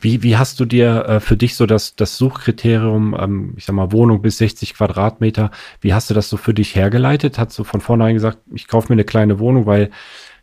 Wie, 0.00 0.24
wie 0.24 0.36
hast 0.36 0.58
du 0.58 0.64
dir 0.64 1.04
äh, 1.06 1.20
für 1.20 1.36
dich 1.36 1.54
so 1.54 1.64
das, 1.64 1.94
das 1.94 2.18
Suchkriterium, 2.18 3.16
ähm, 3.18 3.54
ich 3.56 3.66
sag 3.66 3.76
mal, 3.76 3.92
Wohnung 3.92 4.20
bis 4.20 4.38
60 4.38 4.74
Quadratmeter, 4.74 5.52
wie 5.80 5.94
hast 5.94 6.10
du 6.10 6.14
das 6.14 6.28
so 6.28 6.36
für 6.36 6.54
dich 6.54 6.74
hergeleitet? 6.74 7.38
Hast 7.38 7.56
du 7.56 7.62
von 7.62 7.80
vornherein 7.80 8.14
gesagt, 8.14 8.38
ich 8.52 8.66
kaufe 8.66 8.88
mir 8.88 8.94
eine 8.94 9.04
kleine 9.04 9.38
Wohnung, 9.38 9.66
weil 9.66 9.90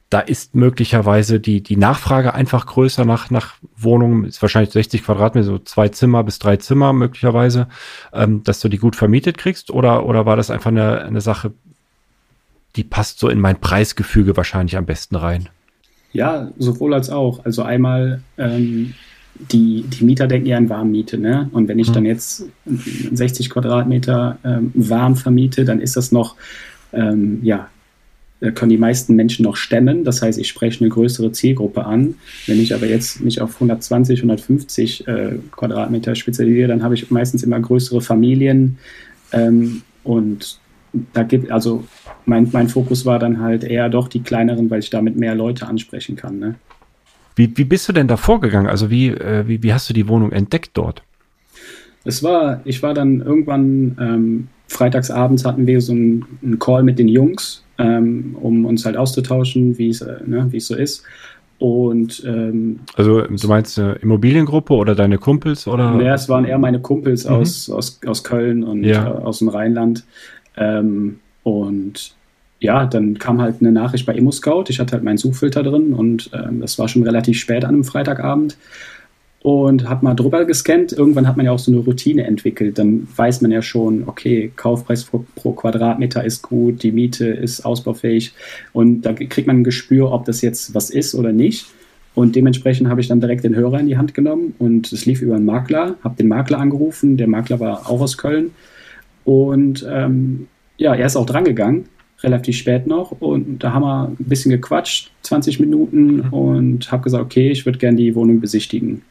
da 0.09 0.19
ist 0.19 0.55
möglicherweise 0.55 1.39
die, 1.39 1.61
die 1.61 1.77
Nachfrage 1.77 2.33
einfach 2.33 2.67
größer 2.67 3.05
nach, 3.05 3.31
nach 3.31 3.55
Wohnungen, 3.75 4.25
ist 4.25 4.41
wahrscheinlich 4.41 4.71
60 4.71 5.03
Quadratmeter, 5.03 5.45
so 5.45 5.59
zwei 5.59 5.89
Zimmer 5.89 6.23
bis 6.23 6.39
drei 6.39 6.57
Zimmer 6.57 6.93
möglicherweise, 6.93 7.67
ähm, 8.13 8.43
dass 8.43 8.59
du 8.59 8.69
die 8.69 8.77
gut 8.77 8.95
vermietet 8.95 9.37
kriegst? 9.37 9.71
Oder, 9.71 10.05
oder 10.05 10.25
war 10.25 10.35
das 10.35 10.51
einfach 10.51 10.71
eine, 10.71 11.01
eine 11.01 11.21
Sache, 11.21 11.53
die 12.75 12.83
passt 12.83 13.19
so 13.19 13.29
in 13.29 13.39
mein 13.39 13.59
Preisgefüge 13.59 14.37
wahrscheinlich 14.37 14.77
am 14.77 14.85
besten 14.85 15.15
rein? 15.15 15.49
Ja, 16.13 16.49
sowohl 16.57 16.93
als 16.93 17.09
auch. 17.09 17.43
Also 17.43 17.63
einmal, 17.63 18.21
ähm, 18.37 18.93
die, 19.51 19.83
die 19.83 20.05
Mieter 20.05 20.27
denken 20.27 20.47
ja 20.47 20.57
an 20.57 20.69
Warmmiete, 20.69 21.17
ne? 21.17 21.49
Und 21.51 21.67
wenn 21.67 21.79
ich 21.79 21.87
hm. 21.87 21.93
dann 21.93 22.05
jetzt 22.05 22.45
60 22.65 23.49
Quadratmeter 23.49 24.37
ähm, 24.45 24.71
warm 24.73 25.17
vermiete, 25.17 25.65
dann 25.65 25.81
ist 25.81 25.97
das 25.97 26.11
noch, 26.11 26.35
ähm, 26.93 27.39
ja, 27.43 27.67
können 28.41 28.69
die 28.69 28.77
meisten 28.77 29.15
Menschen 29.15 29.43
noch 29.43 29.55
stemmen. 29.55 30.03
Das 30.03 30.21
heißt, 30.21 30.37
ich 30.39 30.47
spreche 30.47 30.81
eine 30.81 30.89
größere 30.89 31.31
Zielgruppe 31.31 31.85
an. 31.85 32.15
Wenn 32.47 32.59
ich 32.59 32.73
aber 32.73 32.85
jetzt 32.85 33.21
mich 33.21 33.41
auf 33.41 33.55
120, 33.55 34.19
150 34.19 35.07
äh, 35.07 35.35
Quadratmeter 35.51 36.15
spezialisiere, 36.15 36.67
dann 36.67 36.83
habe 36.83 36.95
ich 36.95 37.09
meistens 37.11 37.43
immer 37.43 37.59
größere 37.59 38.01
Familien. 38.01 38.77
Ähm, 39.31 39.83
und 40.03 40.59
da 41.13 41.23
gibt, 41.23 41.51
also 41.51 41.85
mein, 42.25 42.49
mein 42.51 42.69
Fokus 42.69 43.05
war 43.05 43.19
dann 43.19 43.39
halt 43.39 43.63
eher 43.63 43.89
doch 43.89 44.07
die 44.07 44.21
kleineren, 44.21 44.69
weil 44.69 44.79
ich 44.79 44.89
damit 44.89 45.15
mehr 45.15 45.35
Leute 45.35 45.67
ansprechen 45.67 46.15
kann. 46.15 46.39
Ne? 46.39 46.55
Wie, 47.35 47.55
wie 47.57 47.65
bist 47.65 47.87
du 47.87 47.93
denn 47.93 48.07
da 48.07 48.17
vorgegangen? 48.17 48.69
Also 48.69 48.89
wie, 48.89 49.09
äh, 49.09 49.47
wie, 49.47 49.63
wie 49.63 49.73
hast 49.73 49.89
du 49.89 49.93
die 49.93 50.07
Wohnung 50.07 50.31
entdeckt 50.31 50.71
dort? 50.73 51.03
Es 52.03 52.21
war, 52.21 52.61
ich 52.65 52.83
war 52.83 52.93
dann 52.93 53.21
irgendwann 53.21 53.97
ähm, 53.99 54.47
freitagsabends 54.67 55.45
hatten 55.45 55.67
wir 55.67 55.81
so 55.81 55.93
einen 55.93 56.57
Call 56.59 56.83
mit 56.83 56.99
den 56.99 57.07
Jungs 57.07 57.65
ähm, 57.77 58.35
um 58.39 58.65
uns 58.65 58.85
halt 58.85 58.97
auszutauschen, 58.97 59.77
wie 59.77 59.89
es, 59.89 60.01
äh, 60.01 60.17
ne, 60.25 60.49
es 60.53 60.67
so 60.67 60.75
ist. 60.75 61.03
Und 61.57 62.23
ähm, 62.25 62.81
also 62.95 63.21
du 63.21 63.47
meinst 63.47 63.79
eine 63.79 63.93
Immobiliengruppe 63.93 64.73
oder 64.73 64.93
deine 64.93 65.17
Kumpels 65.17 65.67
oder? 65.67 65.99
Ja, 66.01 66.13
es 66.13 66.27
waren 66.27 66.43
eher 66.43 66.57
meine 66.57 66.79
Kumpels 66.79 67.25
mhm. 67.25 67.35
aus, 67.35 67.69
aus, 67.69 67.99
aus 68.05 68.23
Köln 68.23 68.63
und 68.63 68.83
ja. 68.83 69.07
äh, 69.07 69.23
aus 69.23 69.39
dem 69.39 69.49
Rheinland. 69.49 70.03
Ähm, 70.57 71.19
und 71.43 72.13
ja, 72.59 72.85
dann 72.85 73.19
kam 73.19 73.41
halt 73.41 73.57
eine 73.61 73.71
Nachricht 73.71 74.05
bei 74.05 74.13
ImmoScout. 74.15 74.65
Ich 74.69 74.79
hatte 74.79 74.93
halt 74.93 75.03
meinen 75.03 75.17
Suchfilter 75.17 75.63
drin 75.63 75.93
und 75.93 76.29
ähm, 76.33 76.59
das 76.59 76.77
war 76.77 76.87
schon 76.87 77.03
relativ 77.03 77.39
spät 77.39 77.63
an 77.63 77.75
einem 77.75 77.83
Freitagabend. 77.83 78.57
Und 79.45 79.87
habe 79.87 80.03
mal 80.03 80.15
drüber 80.15 80.43
gescannt. 80.45 80.91
Irgendwann 80.91 81.27
hat 81.27 81.37
man 81.37 81.45
ja 81.45 81.51
auch 81.51 81.59
so 81.59 81.71
eine 81.71 81.79
Routine 81.79 82.23
entwickelt. 82.23 82.79
Dann 82.79 83.07
weiß 83.15 83.41
man 83.41 83.51
ja 83.51 83.61
schon, 83.61 84.05
okay, 84.07 84.51
Kaufpreis 84.55 85.03
pro, 85.03 85.23
pro 85.35 85.51
Quadratmeter 85.51 86.23
ist 86.23 86.41
gut, 86.41 86.81
die 86.81 86.91
Miete 86.91 87.27
ist 87.27 87.63
ausbaufähig 87.63 88.33
und 88.73 89.03
da 89.03 89.13
kriegt 89.13 89.45
man 89.45 89.57
ein 89.57 89.63
Gespür, 89.63 90.11
ob 90.11 90.25
das 90.25 90.41
jetzt 90.41 90.73
was 90.73 90.89
ist 90.89 91.13
oder 91.13 91.31
nicht. 91.31 91.67
Und 92.15 92.35
dementsprechend 92.35 92.89
habe 92.89 93.01
ich 93.01 93.07
dann 93.07 93.19
direkt 93.19 93.43
den 93.43 93.55
Hörer 93.55 93.79
in 93.79 93.85
die 93.85 93.99
Hand 93.99 94.15
genommen 94.15 94.55
und 94.57 94.91
es 94.91 95.05
lief 95.05 95.21
über 95.21 95.35
einen 95.35 95.45
Makler, 95.45 95.93
habe 96.03 96.15
den 96.15 96.27
Makler 96.27 96.57
angerufen. 96.57 97.15
Der 97.15 97.27
Makler 97.27 97.59
war 97.59 97.87
auch 97.87 98.01
aus 98.01 98.17
Köln 98.17 98.49
und 99.25 99.85
ähm, 99.87 100.47
ja, 100.77 100.95
er 100.95 101.05
ist 101.05 101.17
auch 101.17 101.25
drangegangen 101.27 101.85
relativ 102.23 102.57
spät 102.57 102.87
noch 102.87 103.11
und 103.11 103.63
da 103.63 103.73
haben 103.73 103.83
wir 103.83 104.07
ein 104.07 104.15
bisschen 104.17 104.49
gequatscht, 104.49 105.11
20 105.21 105.59
Minuten 105.59 106.15
mhm. 106.15 106.33
und 106.33 106.91
habe 106.91 107.03
gesagt, 107.03 107.23
okay, 107.23 107.51
ich 107.51 107.67
würde 107.67 107.77
gerne 107.77 107.97
die 107.97 108.15
Wohnung 108.15 108.39
besichtigen. 108.39 109.03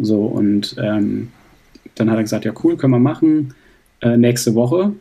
So, 0.00 0.24
und 0.24 0.76
ähm, 0.78 1.28
dann 1.94 2.10
hat 2.10 2.16
er 2.16 2.22
gesagt, 2.22 2.44
ja 2.44 2.52
cool, 2.64 2.76
können 2.76 2.92
wir 2.92 2.98
machen. 2.98 3.54
Äh, 4.00 4.16
nächste 4.16 4.54
Woche. 4.54 4.92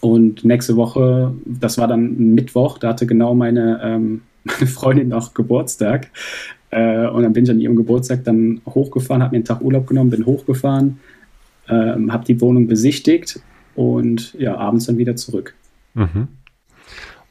Und 0.00 0.44
nächste 0.44 0.76
Woche, 0.76 1.32
das 1.44 1.78
war 1.78 1.86
dann 1.86 2.34
Mittwoch, 2.34 2.78
da 2.78 2.88
hatte 2.88 3.06
genau 3.06 3.34
meine, 3.34 3.80
ähm, 3.82 4.22
meine 4.44 4.66
Freundin 4.66 5.08
noch 5.08 5.34
Geburtstag. 5.34 6.08
Äh, 6.70 7.06
und 7.06 7.22
dann 7.22 7.32
bin 7.32 7.44
ich 7.44 7.50
an 7.50 7.60
ihrem 7.60 7.76
Geburtstag 7.76 8.24
dann 8.24 8.62
hochgefahren, 8.66 9.22
habe 9.22 9.32
mir 9.32 9.38
einen 9.38 9.44
Tag 9.44 9.60
Urlaub 9.60 9.86
genommen, 9.86 10.10
bin 10.10 10.26
hochgefahren, 10.26 10.98
ähm, 11.68 12.12
habe 12.12 12.24
die 12.24 12.40
Wohnung 12.40 12.66
besichtigt 12.66 13.40
und 13.74 14.34
ja, 14.34 14.56
abends 14.56 14.86
dann 14.86 14.98
wieder 14.98 15.16
zurück. 15.16 15.54
Mhm. 15.94 16.28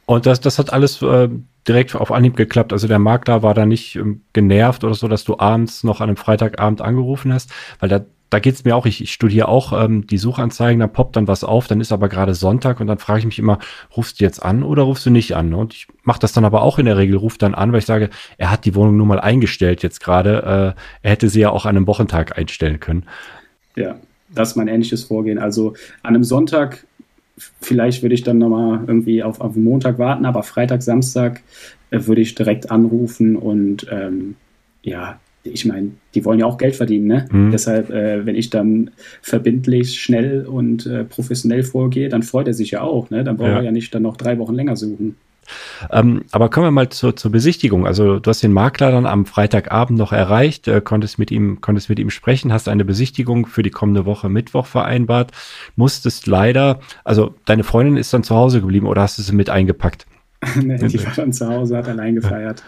Und 0.06 0.26
das, 0.26 0.40
das 0.40 0.58
hat 0.58 0.72
alles 0.72 1.02
äh, 1.02 1.28
direkt 1.68 1.94
auf 1.94 2.12
Anhieb 2.12 2.36
geklappt. 2.36 2.72
Also 2.72 2.88
der 2.88 2.98
Makler 2.98 3.42
war 3.42 3.54
da 3.54 3.66
nicht 3.66 3.96
ähm, 3.96 4.22
genervt 4.32 4.84
oder 4.84 4.94
so, 4.94 5.08
dass 5.08 5.24
du 5.24 5.38
abends 5.38 5.84
noch 5.84 6.00
an 6.00 6.08
einem 6.08 6.16
Freitagabend 6.16 6.80
angerufen 6.80 7.32
hast, 7.32 7.52
weil 7.78 7.88
da, 7.88 8.04
da 8.30 8.38
geht's 8.38 8.64
mir 8.64 8.74
auch, 8.74 8.86
ich, 8.86 9.02
ich 9.02 9.12
studiere 9.12 9.48
auch 9.48 9.72
ähm, 9.72 10.06
die 10.06 10.18
Suchanzeigen, 10.18 10.80
da 10.80 10.86
poppt 10.86 11.16
dann 11.16 11.28
was 11.28 11.44
auf, 11.44 11.68
dann 11.68 11.80
ist 11.80 11.92
aber 11.92 12.08
gerade 12.08 12.34
Sonntag 12.34 12.80
und 12.80 12.86
dann 12.86 12.98
frage 12.98 13.20
ich 13.20 13.26
mich 13.26 13.38
immer, 13.38 13.58
rufst 13.96 14.20
du 14.20 14.24
jetzt 14.24 14.42
an 14.42 14.62
oder 14.62 14.82
rufst 14.82 15.06
du 15.06 15.10
nicht 15.10 15.36
an? 15.36 15.54
Und 15.54 15.74
ich 15.74 15.86
mache 16.02 16.20
das 16.20 16.32
dann 16.32 16.44
aber 16.44 16.62
auch 16.62 16.78
in 16.78 16.86
der 16.86 16.96
Regel, 16.96 17.16
ruf 17.16 17.38
dann 17.38 17.54
an, 17.54 17.72
weil 17.72 17.80
ich 17.80 17.86
sage, 17.86 18.10
er 18.38 18.50
hat 18.50 18.64
die 18.64 18.74
Wohnung 18.74 18.96
nur 18.96 19.06
mal 19.06 19.20
eingestellt 19.20 19.82
jetzt 19.82 20.00
gerade. 20.00 20.74
Äh, 20.74 21.06
er 21.06 21.10
hätte 21.10 21.28
sie 21.28 21.40
ja 21.40 21.50
auch 21.50 21.66
an 21.66 21.76
einem 21.76 21.86
Wochentag 21.86 22.36
einstellen 22.36 22.80
können. 22.80 23.04
Ja, 23.76 23.96
das 24.34 24.50
ist 24.50 24.56
mein 24.56 24.68
ähnliches 24.68 25.04
Vorgehen. 25.04 25.38
Also 25.38 25.74
an 26.02 26.14
einem 26.14 26.24
Sonntag 26.24 26.86
vielleicht 27.60 28.02
würde 28.02 28.14
ich 28.14 28.22
dann 28.22 28.38
nochmal 28.38 28.84
irgendwie 28.86 29.22
auf, 29.22 29.40
auf 29.40 29.56
Montag 29.56 29.98
warten, 29.98 30.26
aber 30.26 30.42
Freitag, 30.42 30.82
Samstag 30.82 31.42
äh, 31.90 32.06
würde 32.06 32.20
ich 32.20 32.34
direkt 32.34 32.70
anrufen 32.70 33.36
und 33.36 33.86
ähm, 33.90 34.36
ja, 34.82 35.20
ich 35.44 35.64
meine, 35.64 35.90
die 36.14 36.24
wollen 36.24 36.38
ja 36.38 36.46
auch 36.46 36.58
Geld 36.58 36.76
verdienen, 36.76 37.06
ne? 37.06 37.26
Mhm. 37.30 37.50
Deshalb, 37.50 37.90
äh, 37.90 38.24
wenn 38.24 38.36
ich 38.36 38.50
dann 38.50 38.90
verbindlich, 39.22 40.00
schnell 40.00 40.46
und 40.46 40.86
äh, 40.86 41.04
professionell 41.04 41.64
vorgehe, 41.64 42.08
dann 42.08 42.22
freut 42.22 42.46
er 42.46 42.54
sich 42.54 42.72
ja 42.72 42.82
auch, 42.82 43.10
ne? 43.10 43.24
Dann 43.24 43.36
braucht 43.36 43.48
ja. 43.48 43.56
er 43.56 43.62
ja 43.62 43.72
nicht 43.72 43.94
dann 43.94 44.02
noch 44.02 44.16
drei 44.16 44.38
Wochen 44.38 44.54
länger 44.54 44.76
suchen. 44.76 45.16
Ähm, 45.90 46.24
aber 46.30 46.48
kommen 46.48 46.66
wir 46.66 46.70
mal 46.70 46.88
zur, 46.88 47.16
zur 47.16 47.32
Besichtigung. 47.32 47.86
Also 47.86 48.20
du 48.20 48.28
hast 48.28 48.42
den 48.42 48.52
Makler 48.52 48.92
dann 48.92 49.06
am 49.06 49.26
Freitagabend 49.26 49.98
noch 49.98 50.12
erreicht, 50.12 50.68
äh, 50.68 50.80
konntest 50.80 51.18
mit 51.18 51.30
ihm, 51.30 51.60
konntest 51.60 51.88
mit 51.88 51.98
ihm 51.98 52.10
sprechen, 52.10 52.52
hast 52.52 52.68
eine 52.68 52.84
Besichtigung 52.84 53.46
für 53.46 53.62
die 53.62 53.70
kommende 53.70 54.06
Woche 54.06 54.28
Mittwoch 54.28 54.66
vereinbart, 54.66 55.32
musstest 55.74 56.26
leider, 56.26 56.80
also 57.04 57.34
deine 57.44 57.64
Freundin 57.64 57.96
ist 57.96 58.12
dann 58.14 58.22
zu 58.22 58.36
Hause 58.36 58.60
geblieben 58.60 58.86
oder 58.86 59.02
hast 59.02 59.18
du 59.18 59.22
sie 59.22 59.34
mit 59.34 59.50
eingepackt? 59.50 60.06
nee, 60.62 60.76
die 60.78 61.04
war 61.04 61.12
dann 61.14 61.32
zu 61.32 61.48
Hause, 61.48 61.76
hat 61.76 61.88
allein 61.88 62.14
gefeiert. 62.14 62.62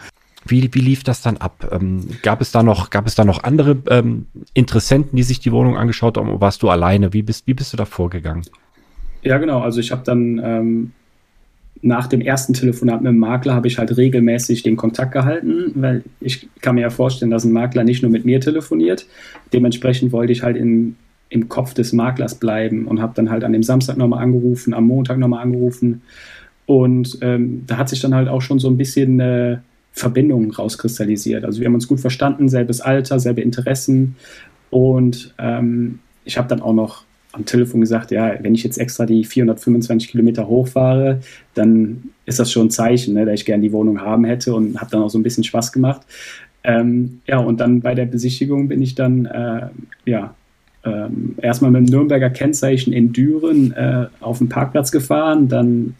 Wie, 0.47 0.69
wie 0.73 0.81
lief 0.81 1.05
das 1.05 1.23
dann 1.23 1.39
ab? 1.39 1.69
Ähm, 1.73 2.09
gab 2.23 2.41
es 2.41 2.53
da 2.53 2.63
noch, 2.63 2.91
gab 2.91 3.07
es 3.07 3.15
da 3.15 3.25
noch 3.25 3.43
andere 3.45 3.77
ähm, 3.89 4.27
Interessenten, 4.53 5.17
die 5.17 5.23
sich 5.23 5.41
die 5.41 5.53
Wohnung 5.53 5.77
angeschaut 5.77 6.19
haben? 6.19 6.41
Warst 6.41 6.63
du 6.63 6.69
alleine? 6.69 7.13
Wie 7.13 7.23
bist, 7.23 7.47
wie 7.47 7.55
bist 7.55 7.73
du 7.73 7.77
da 7.77 7.85
vorgegangen? 7.85 8.45
Ja, 9.23 9.39
genau. 9.39 9.61
Also 9.61 9.81
ich 9.81 9.91
habe 9.91 10.03
dann 10.05 10.41
ähm, 10.45 10.93
nach 11.81 12.07
dem 12.07 12.21
ersten 12.21 12.55
Telefonat 12.55 13.03
mit 13.03 13.11
dem 13.11 13.19
Makler 13.19 13.55
habe 13.55 13.69
ich 13.69 13.79
halt 13.79 13.97
regelmäßig 13.97 14.63
den 14.63 14.77
Kontakt 14.77 15.13
gehalten, 15.13 15.73
weil 15.75 16.03
ich 16.21 16.49
kann 16.61 16.77
mir 16.77 16.83
ja 16.83 16.91
vorstellen, 16.91 17.31
dass 17.31 17.45
ein 17.45 17.53
Makler 17.53 17.85
nicht 17.85 18.03
nur 18.03 18.11
mit 18.11 18.25
mir 18.25 18.41
telefoniert. 18.41 19.07
Dementsprechend 19.53 20.13
wollte 20.13 20.33
ich 20.33 20.43
halt 20.43 20.57
in, 20.57 20.97
im 21.29 21.49
Kopf 21.49 21.75
des 21.75 21.93
Maklers 21.93 22.37
bleiben 22.37 22.87
und 22.87 23.03
habe 23.03 23.13
dann 23.15 23.31
halt 23.31 23.45
an 23.45 23.53
dem 23.53 23.63
Samstag 23.63 23.97
nochmal 23.97 24.23
angerufen, 24.23 24.73
am 24.73 24.87
Montag 24.87 25.19
nochmal 25.19 25.43
angerufen. 25.43 26.03
Und 26.67 27.19
ähm, 27.21 27.65
da 27.67 27.77
hat 27.77 27.91
sich 27.91 28.01
dann 28.01 28.15
halt 28.15 28.29
auch 28.29 28.41
schon 28.41 28.59
so 28.59 28.69
ein 28.69 28.79
bisschen 28.79 29.21
eine 29.21 29.63
Verbindung 29.95 30.51
rauskristallisiert. 30.51 31.45
Also 31.45 31.61
wir 31.61 31.67
haben 31.67 31.75
uns 31.75 31.89
gut 31.89 32.01
verstanden, 32.01 32.49
selbes 32.49 32.81
Alter, 32.81 33.21
selbe 33.21 33.41
Interessen. 33.41 34.17
Und 34.71 35.33
ähm, 35.39 36.01
ich 36.25 36.37
habe 36.37 36.49
dann 36.49 36.61
auch 36.61 36.73
noch 36.73 37.05
am 37.31 37.45
Telefon 37.45 37.81
gesagt, 37.81 38.11
ja, 38.11 38.35
wenn 38.43 38.55
ich 38.55 38.65
jetzt 38.65 38.79
extra 38.79 39.07
die 39.07 39.25
425 39.25 40.11
Kilometer 40.11 40.49
hochfahre, 40.49 41.21
dann 41.55 42.11
ist 42.27 42.39
das 42.39 42.51
schon 42.51 42.67
ein 42.67 42.71
Zeichen, 42.71 43.15
ne, 43.15 43.25
dass 43.25 43.41
ich 43.41 43.47
gerne 43.47 43.63
die 43.63 43.73
Wohnung 43.73 44.01
haben 44.01 44.25
hätte 44.25 44.55
und 44.55 44.81
habe 44.81 44.91
dann 44.91 45.03
auch 45.03 45.11
so 45.11 45.19
ein 45.19 45.23
bisschen 45.23 45.45
Spaß 45.45 45.73
gemacht. 45.73 46.03
Ähm, 46.65 47.21
ja, 47.27 47.39
und 47.39 47.61
dann 47.61 47.81
bei 47.81 47.95
der 47.95 48.07
Besichtigung 48.07 48.69
bin 48.69 48.83
ich 48.83 48.95
dann, 48.95 49.27
äh, 49.27 49.69
ja, 50.07 50.35
ähm, 50.85 51.35
erstmal 51.41 51.71
mit 51.71 51.89
dem 51.89 51.93
Nürnberger 51.93 52.31
Kennzeichen 52.31 52.93
in 52.93 53.13
Düren 53.13 53.73
äh, 53.73 54.07
auf 54.21 54.39
den 54.39 54.49
Parkplatz 54.49 54.91
gefahren. 54.93 55.49
Dann 55.49 55.95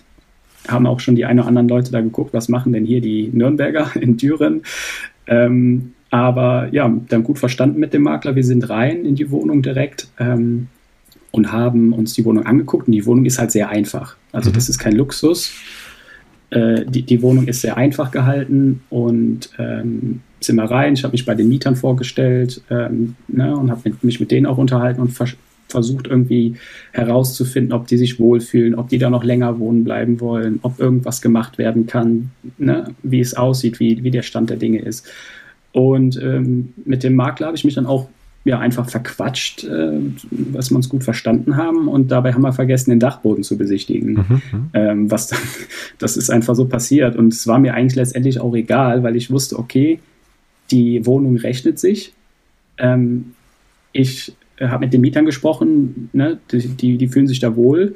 haben 0.69 0.87
auch 0.87 1.01
schon 1.01 1.17
die 1.17 1.25
ein 1.25 1.39
oder 1.39 1.49
anderen 1.49 1.69
Leute 1.69 1.93
da 1.93 2.01
geguckt, 2.01 2.33
was 2.33 2.49
machen 2.49 2.73
denn 2.73 2.85
hier 2.85 3.01
die 3.01 3.31
Nürnberger 3.33 3.91
in 4.01 4.17
Düren. 4.17 4.63
Ähm, 5.27 5.93
aber 6.11 6.69
ja, 6.71 6.93
dann 7.09 7.25
gut 7.25 7.39
verstanden 7.39 7.81
mit 7.81 7.93
dem 7.93 8.03
Makler. 8.03 8.37
Wir 8.37 8.45
sind 8.45 8.69
rein 8.71 9.05
in 9.05 9.17
die 9.17 9.31
Wohnung 9.31 9.63
direkt. 9.63 10.09
Ähm, 10.19 10.69
und 11.35 11.51
haben 11.51 11.93
uns 11.93 12.15
die 12.15 12.25
Wohnung 12.25 12.47
angeguckt. 12.47 12.87
Und 12.87 12.93
die 12.93 13.05
Wohnung 13.07 13.25
ist 13.25 13.41
halt 13.41 13.51
sehr 13.51 13.69
einfach. 13.69 14.17
Also 14.31 14.51
mhm. 14.51 14.55
das 14.55 14.69
ist 14.69 14.79
kein 14.79 14.95
Luxus. 14.95 15.53
Äh, 16.51 16.85
die, 16.87 17.03
die 17.03 17.23
Wohnung 17.23 17.49
ist 17.49 17.61
sehr 17.61 17.77
einfach 17.77 18.13
gehalten 18.13 18.83
und 18.89 19.51
ähm, 19.59 20.21
sind 20.39 20.57
wir 20.57 20.71
rein. 20.71 20.95
Ich 20.95 21.03
habe 21.03 21.11
mich 21.11 21.25
bei 21.25 21.35
den 21.35 21.49
Mietern 21.49 21.75
vorgestellt 21.75 22.63
ähm, 22.71 23.17
ne, 23.27 23.57
und 23.57 23.73
habe 23.73 23.93
mich 24.03 24.21
mit 24.21 24.31
denen 24.31 24.47
auch 24.47 24.59
unterhalten 24.59 25.01
und 25.01 25.09
versucht 25.75 26.07
irgendwie 26.07 26.55
herauszufinden, 26.93 27.73
ob 27.73 27.89
die 27.89 27.99
sich 27.99 28.21
wohlfühlen, 28.21 28.77
ob 28.77 28.89
die 28.89 28.99
da 28.99 29.11
noch 29.11 29.25
länger 29.25 29.59
wohnen 29.59 29.83
bleiben 29.83 30.21
wollen, 30.21 30.61
ob 30.63 30.79
irgendwas 30.79 31.21
gemacht 31.21 31.59
werden 31.59 31.87
kann, 31.87 32.31
ne, 32.57 32.95
wie 33.03 33.21
es 33.21 33.35
aussieht, 33.35 33.81
wie, 33.81 34.05
wie 34.05 34.13
der 34.13 34.23
Stand 34.23 34.51
der 34.51 34.57
Dinge 34.57 34.81
ist. 34.81 35.07
Und 35.73 36.17
ähm, 36.23 36.73
mit 36.85 37.03
dem 37.03 37.17
Makler 37.17 37.49
habe 37.49 37.57
ich 37.57 37.65
mich 37.65 37.75
dann 37.75 37.87
auch 37.87 38.09
ja, 38.45 38.59
einfach 38.59 38.89
verquatscht, 38.89 39.65
äh, 39.65 39.99
was 40.31 40.71
wir 40.71 40.77
uns 40.77 40.89
gut 40.89 41.03
verstanden 41.03 41.57
haben. 41.57 41.89
Und 41.89 42.13
dabei 42.13 42.35
haben 42.35 42.43
wir 42.43 42.53
vergessen, 42.53 42.91
den 42.91 43.01
Dachboden 43.01 43.43
zu 43.43 43.57
besichtigen. 43.57 44.13
Mhm, 44.13 44.43
mhm. 44.53 44.71
ähm, 44.75 45.11
was 45.11 45.29
dann, 45.29 45.41
das 45.99 46.17
ist 46.17 46.31
einfach 46.31 46.55
so 46.55 46.67
passiert. 46.67 47.17
Und 47.17 47.33
es 47.33 47.47
war 47.47 47.59
mir 47.59 47.75
eigentlich 47.75 47.97
letztendlich 47.97 48.41
auch 48.41 48.55
egal, 48.55 49.03
weil 49.03 49.17
ich 49.17 49.31
wusste, 49.31 49.59
okay, 49.59 49.99
die 50.71 51.05
Wohnung 51.07 51.37
rechnet 51.37 51.79
sich. 51.79 52.13
Ähm, 52.79 53.33
ich 53.93 54.35
habe 54.61 54.85
mit 54.85 54.93
den 54.93 55.01
Mietern 55.01 55.27
gesprochen, 55.27 56.11
ne, 56.13 56.39
die, 56.51 56.69
die, 56.69 56.97
die 56.99 57.09
fühlen 57.09 57.27
sich 57.27 57.41
da 57.41 57.57
wohl 57.57 57.95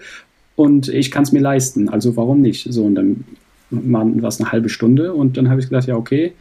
und 0.56 0.88
ich 0.88 1.10
kann 1.10 1.22
es 1.22 1.32
mir 1.32 1.40
leisten. 1.40 1.88
Also 1.88 2.16
warum 2.16 2.40
nicht? 2.40 2.66
So, 2.72 2.84
und 2.84 2.94
dann 2.96 3.24
war 3.70 4.28
es 4.28 4.40
eine 4.40 4.50
halbe 4.50 4.68
Stunde 4.68 5.14
und 5.14 5.36
dann 5.36 5.48
habe 5.50 5.60
ich 5.60 5.68
gesagt, 5.68 5.86
ja, 5.86 5.96
okay, 5.96 6.32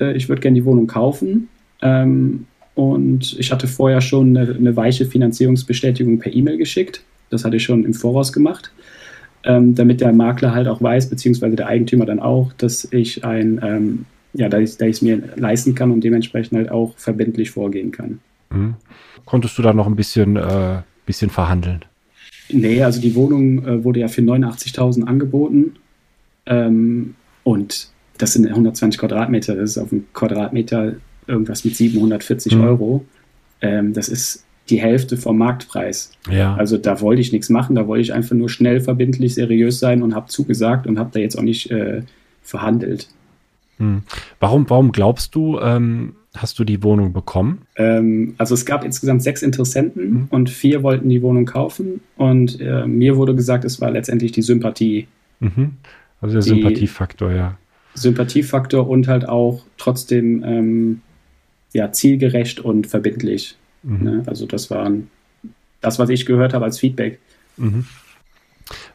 äh, 0.00 0.16
ich 0.16 0.28
würde 0.28 0.40
gerne 0.40 0.54
die 0.54 0.64
Wohnung 0.64 0.86
kaufen. 0.86 1.48
Ähm, 1.82 2.46
und 2.74 3.36
ich 3.38 3.50
hatte 3.50 3.66
vorher 3.66 4.00
schon 4.00 4.36
eine, 4.36 4.54
eine 4.54 4.76
weiche 4.76 5.06
Finanzierungsbestätigung 5.06 6.20
per 6.20 6.32
E-Mail 6.32 6.56
geschickt. 6.56 7.02
Das 7.30 7.44
hatte 7.44 7.56
ich 7.56 7.64
schon 7.64 7.84
im 7.84 7.94
Voraus 7.94 8.32
gemacht, 8.32 8.72
ähm, 9.44 9.74
damit 9.74 10.00
der 10.00 10.12
Makler 10.12 10.54
halt 10.54 10.68
auch 10.68 10.80
weiß, 10.80 11.10
beziehungsweise 11.10 11.56
der 11.56 11.66
Eigentümer 11.66 12.06
dann 12.06 12.20
auch, 12.20 12.52
dass 12.52 12.86
ich 12.92 13.24
ein, 13.24 13.60
ähm, 13.64 14.04
ja, 14.34 14.48
dass 14.48 14.80
ich 14.80 14.80
es 14.80 15.02
mir 15.02 15.20
leisten 15.36 15.74
kann 15.74 15.90
und 15.90 16.04
dementsprechend 16.04 16.56
halt 16.56 16.70
auch 16.70 16.96
verbindlich 16.96 17.50
vorgehen 17.50 17.90
kann. 17.90 18.20
Mhm. 18.50 18.74
Konntest 19.24 19.58
du 19.58 19.62
da 19.62 19.72
noch 19.72 19.86
ein 19.86 19.96
bisschen, 19.96 20.36
äh, 20.36 20.82
bisschen 21.06 21.30
verhandeln? 21.30 21.84
Nee, 22.50 22.82
also 22.82 23.00
die 23.00 23.14
Wohnung 23.14 23.66
äh, 23.66 23.84
wurde 23.84 24.00
ja 24.00 24.08
für 24.08 24.22
89.000 24.22 25.04
angeboten. 25.04 25.74
Ähm, 26.46 27.14
und 27.44 27.88
das 28.16 28.32
sind 28.32 28.46
120 28.46 28.98
Quadratmeter. 28.98 29.54
Das 29.54 29.70
ist 29.70 29.78
auf 29.78 29.90
dem 29.90 30.06
Quadratmeter 30.12 30.94
irgendwas 31.26 31.64
mit 31.64 31.76
740 31.76 32.54
mhm. 32.54 32.60
Euro. 32.62 33.04
Ähm, 33.60 33.92
das 33.92 34.08
ist 34.08 34.44
die 34.70 34.80
Hälfte 34.80 35.16
vom 35.16 35.38
Marktpreis. 35.38 36.12
Ja. 36.30 36.54
Also 36.56 36.76
da 36.76 37.00
wollte 37.00 37.20
ich 37.22 37.32
nichts 37.32 37.48
machen, 37.48 37.74
da 37.74 37.86
wollte 37.86 38.02
ich 38.02 38.12
einfach 38.12 38.36
nur 38.36 38.48
schnell, 38.48 38.80
verbindlich, 38.80 39.34
seriös 39.34 39.78
sein 39.78 40.02
und 40.02 40.14
habe 40.14 40.26
zugesagt 40.28 40.86
und 40.86 40.98
habe 40.98 41.10
da 41.12 41.20
jetzt 41.20 41.38
auch 41.38 41.42
nicht 41.42 41.70
äh, 41.70 42.02
verhandelt. 42.42 43.08
Hm. 43.78 44.02
Warum, 44.40 44.68
warum 44.68 44.92
glaubst 44.92 45.34
du, 45.34 45.58
ähm, 45.60 46.14
hast 46.36 46.58
du 46.58 46.64
die 46.64 46.82
Wohnung 46.82 47.12
bekommen? 47.12 47.62
Ähm, 47.76 48.34
also 48.38 48.54
es 48.54 48.66
gab 48.66 48.84
insgesamt 48.84 49.22
sechs 49.22 49.42
Interessenten 49.42 50.10
mhm. 50.10 50.28
und 50.30 50.50
vier 50.50 50.82
wollten 50.82 51.08
die 51.08 51.22
Wohnung 51.22 51.46
kaufen 51.46 52.00
und 52.16 52.60
äh, 52.60 52.86
mir 52.86 53.16
wurde 53.16 53.34
gesagt, 53.34 53.64
es 53.64 53.80
war 53.80 53.90
letztendlich 53.90 54.32
die 54.32 54.42
Sympathie. 54.42 55.08
Mhm. 55.40 55.76
Also 56.20 56.34
der 56.34 56.42
Sympathiefaktor, 56.42 57.32
ja. 57.32 57.58
Sympathiefaktor 57.94 58.88
und 58.88 59.08
halt 59.08 59.28
auch 59.28 59.62
trotzdem 59.76 60.42
ähm, 60.44 61.00
ja, 61.72 61.92
zielgerecht 61.92 62.60
und 62.60 62.86
verbindlich. 62.86 63.56
Mhm. 63.82 64.02
Ne? 64.02 64.22
Also 64.26 64.46
das 64.46 64.70
waren 64.70 65.08
das, 65.80 65.98
was 65.98 66.08
ich 66.08 66.26
gehört 66.26 66.54
habe 66.54 66.64
als 66.64 66.78
Feedback. 66.78 67.18
Mhm. 67.56 67.86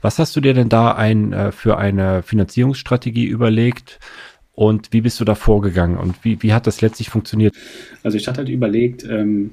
Was 0.01 0.19
hast 0.19 0.35
du 0.35 0.41
dir 0.41 0.53
denn 0.53 0.69
da 0.69 0.93
ein, 0.93 1.33
äh, 1.33 1.51
für 1.51 1.77
eine 1.77 2.23
Finanzierungsstrategie 2.23 3.25
überlegt 3.25 3.99
und 4.55 4.93
wie 4.93 5.01
bist 5.01 5.19
du 5.19 5.25
da 5.25 5.35
vorgegangen 5.35 5.97
und 5.97 6.23
wie, 6.23 6.41
wie 6.41 6.53
hat 6.53 6.67
das 6.67 6.81
letztlich 6.81 7.09
funktioniert? 7.09 7.55
Also 8.03 8.17
ich 8.17 8.27
hatte 8.27 8.39
halt 8.39 8.49
überlegt, 8.49 9.03
ähm, 9.03 9.51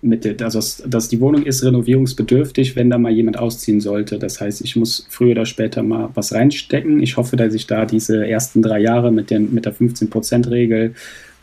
mit 0.00 0.24
der, 0.24 0.40
also 0.44 0.60
dass 0.86 1.08
die 1.08 1.20
Wohnung 1.20 1.44
ist 1.44 1.64
renovierungsbedürftig, 1.64 2.76
wenn 2.76 2.88
da 2.88 2.98
mal 2.98 3.12
jemand 3.12 3.38
ausziehen 3.38 3.80
sollte. 3.80 4.18
Das 4.18 4.40
heißt, 4.40 4.60
ich 4.62 4.76
muss 4.76 5.06
früher 5.10 5.32
oder 5.32 5.46
später 5.46 5.82
mal 5.82 6.10
was 6.14 6.32
reinstecken. 6.32 7.02
Ich 7.02 7.16
hoffe, 7.16 7.36
dass 7.36 7.52
ich 7.52 7.66
da 7.66 7.84
diese 7.84 8.26
ersten 8.26 8.62
drei 8.62 8.80
Jahre 8.80 9.10
mit, 9.10 9.30
den, 9.30 9.52
mit 9.52 9.66
der 9.66 9.74
15%-Regel 9.74 10.94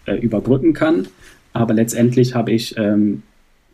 äh, 0.06 0.16
überbrücken 0.16 0.74
kann. 0.74 1.08
Aber 1.54 1.74
letztendlich 1.74 2.34
habe 2.34 2.52
ich 2.52 2.78
ähm, 2.78 3.24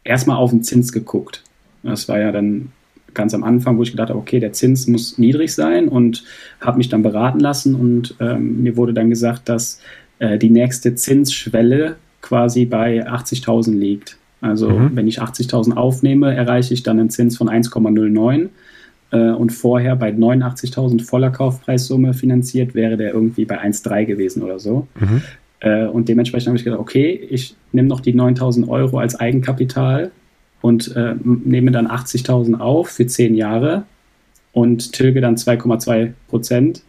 erstmal 0.03 0.37
auf 0.37 0.49
den 0.49 0.63
Zins 0.63 0.91
geguckt. 0.91 1.43
Das 1.83 2.07
war 2.07 2.19
ja 2.19 2.31
dann 2.31 2.71
ganz 3.13 3.33
am 3.33 3.43
Anfang, 3.43 3.77
wo 3.77 3.83
ich 3.83 3.91
gedacht 3.91 4.09
habe, 4.09 4.19
okay, 4.19 4.39
der 4.39 4.53
Zins 4.53 4.87
muss 4.87 5.17
niedrig 5.17 5.53
sein 5.53 5.87
und 5.87 6.23
habe 6.59 6.77
mich 6.77 6.89
dann 6.89 7.03
beraten 7.03 7.39
lassen 7.39 7.75
und 7.75 8.15
ähm, 8.19 8.63
mir 8.63 8.77
wurde 8.77 8.93
dann 8.93 9.09
gesagt, 9.09 9.49
dass 9.49 9.79
äh, 10.19 10.37
die 10.37 10.49
nächste 10.49 10.95
Zinsschwelle 10.95 11.95
quasi 12.21 12.65
bei 12.65 13.07
80.000 13.07 13.77
liegt. 13.77 14.17
Also 14.41 14.69
mhm. 14.69 14.91
wenn 14.95 15.07
ich 15.07 15.21
80.000 15.21 15.73
aufnehme, 15.73 16.33
erreiche 16.33 16.73
ich 16.73 16.83
dann 16.83 16.99
einen 16.99 17.09
Zins 17.09 17.37
von 17.37 17.49
1,09 17.49 18.49
äh, 19.11 19.31
und 19.31 19.51
vorher 19.51 19.95
bei 19.95 20.09
89.000 20.09 21.03
voller 21.03 21.29
Kaufpreissumme 21.29 22.13
finanziert 22.13 22.73
wäre 22.73 22.97
der 22.97 23.13
irgendwie 23.13 23.45
bei 23.45 23.61
1,3 23.61 24.05
gewesen 24.05 24.41
oder 24.43 24.59
so. 24.59 24.87
Mhm. 24.99 25.21
Äh, 25.59 25.85
und 25.85 26.09
dementsprechend 26.09 26.47
habe 26.47 26.57
ich 26.57 26.63
gedacht, 26.63 26.79
okay, 26.79 27.27
ich 27.29 27.55
nehme 27.71 27.87
noch 27.87 27.99
die 27.99 28.15
9.000 28.15 28.67
Euro 28.67 28.99
als 28.99 29.19
Eigenkapital 29.19 30.11
und 30.61 30.95
äh, 30.95 31.15
nehme 31.23 31.71
dann 31.71 31.87
80.000 31.87 32.59
auf 32.59 32.89
für 32.89 33.07
10 33.07 33.35
Jahre 33.35 33.83
und 34.53 34.93
tilge 34.93 35.21
dann 35.21 35.35
2,2 35.35 36.13
Prozent, 36.27 36.83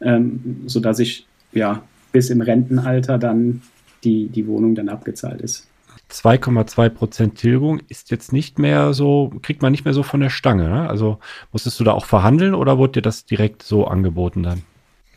ähm, 0.00 0.62
sodass 0.66 0.98
ich 0.98 1.26
ja 1.52 1.82
bis 2.12 2.30
im 2.30 2.40
Rentenalter 2.40 3.18
dann 3.18 3.62
die, 4.04 4.28
die 4.28 4.46
Wohnung 4.46 4.74
dann 4.74 4.88
abgezahlt 4.88 5.40
ist. 5.40 5.68
2,2 6.10 6.88
Prozent 6.90 7.34
Tilgung 7.34 7.80
ist 7.88 8.10
jetzt 8.10 8.32
nicht 8.32 8.58
mehr 8.58 8.92
so, 8.92 9.32
kriegt 9.42 9.62
man 9.62 9.72
nicht 9.72 9.84
mehr 9.84 9.94
so 9.94 10.04
von 10.04 10.20
der 10.20 10.30
Stange. 10.30 10.68
Ne? 10.68 10.88
Also 10.88 11.18
musstest 11.52 11.80
du 11.80 11.84
da 11.84 11.92
auch 11.92 12.04
verhandeln 12.04 12.54
oder 12.54 12.78
wurde 12.78 12.94
dir 12.94 13.02
das 13.02 13.24
direkt 13.24 13.62
so 13.62 13.86
angeboten 13.86 14.44
dann? 14.44 14.62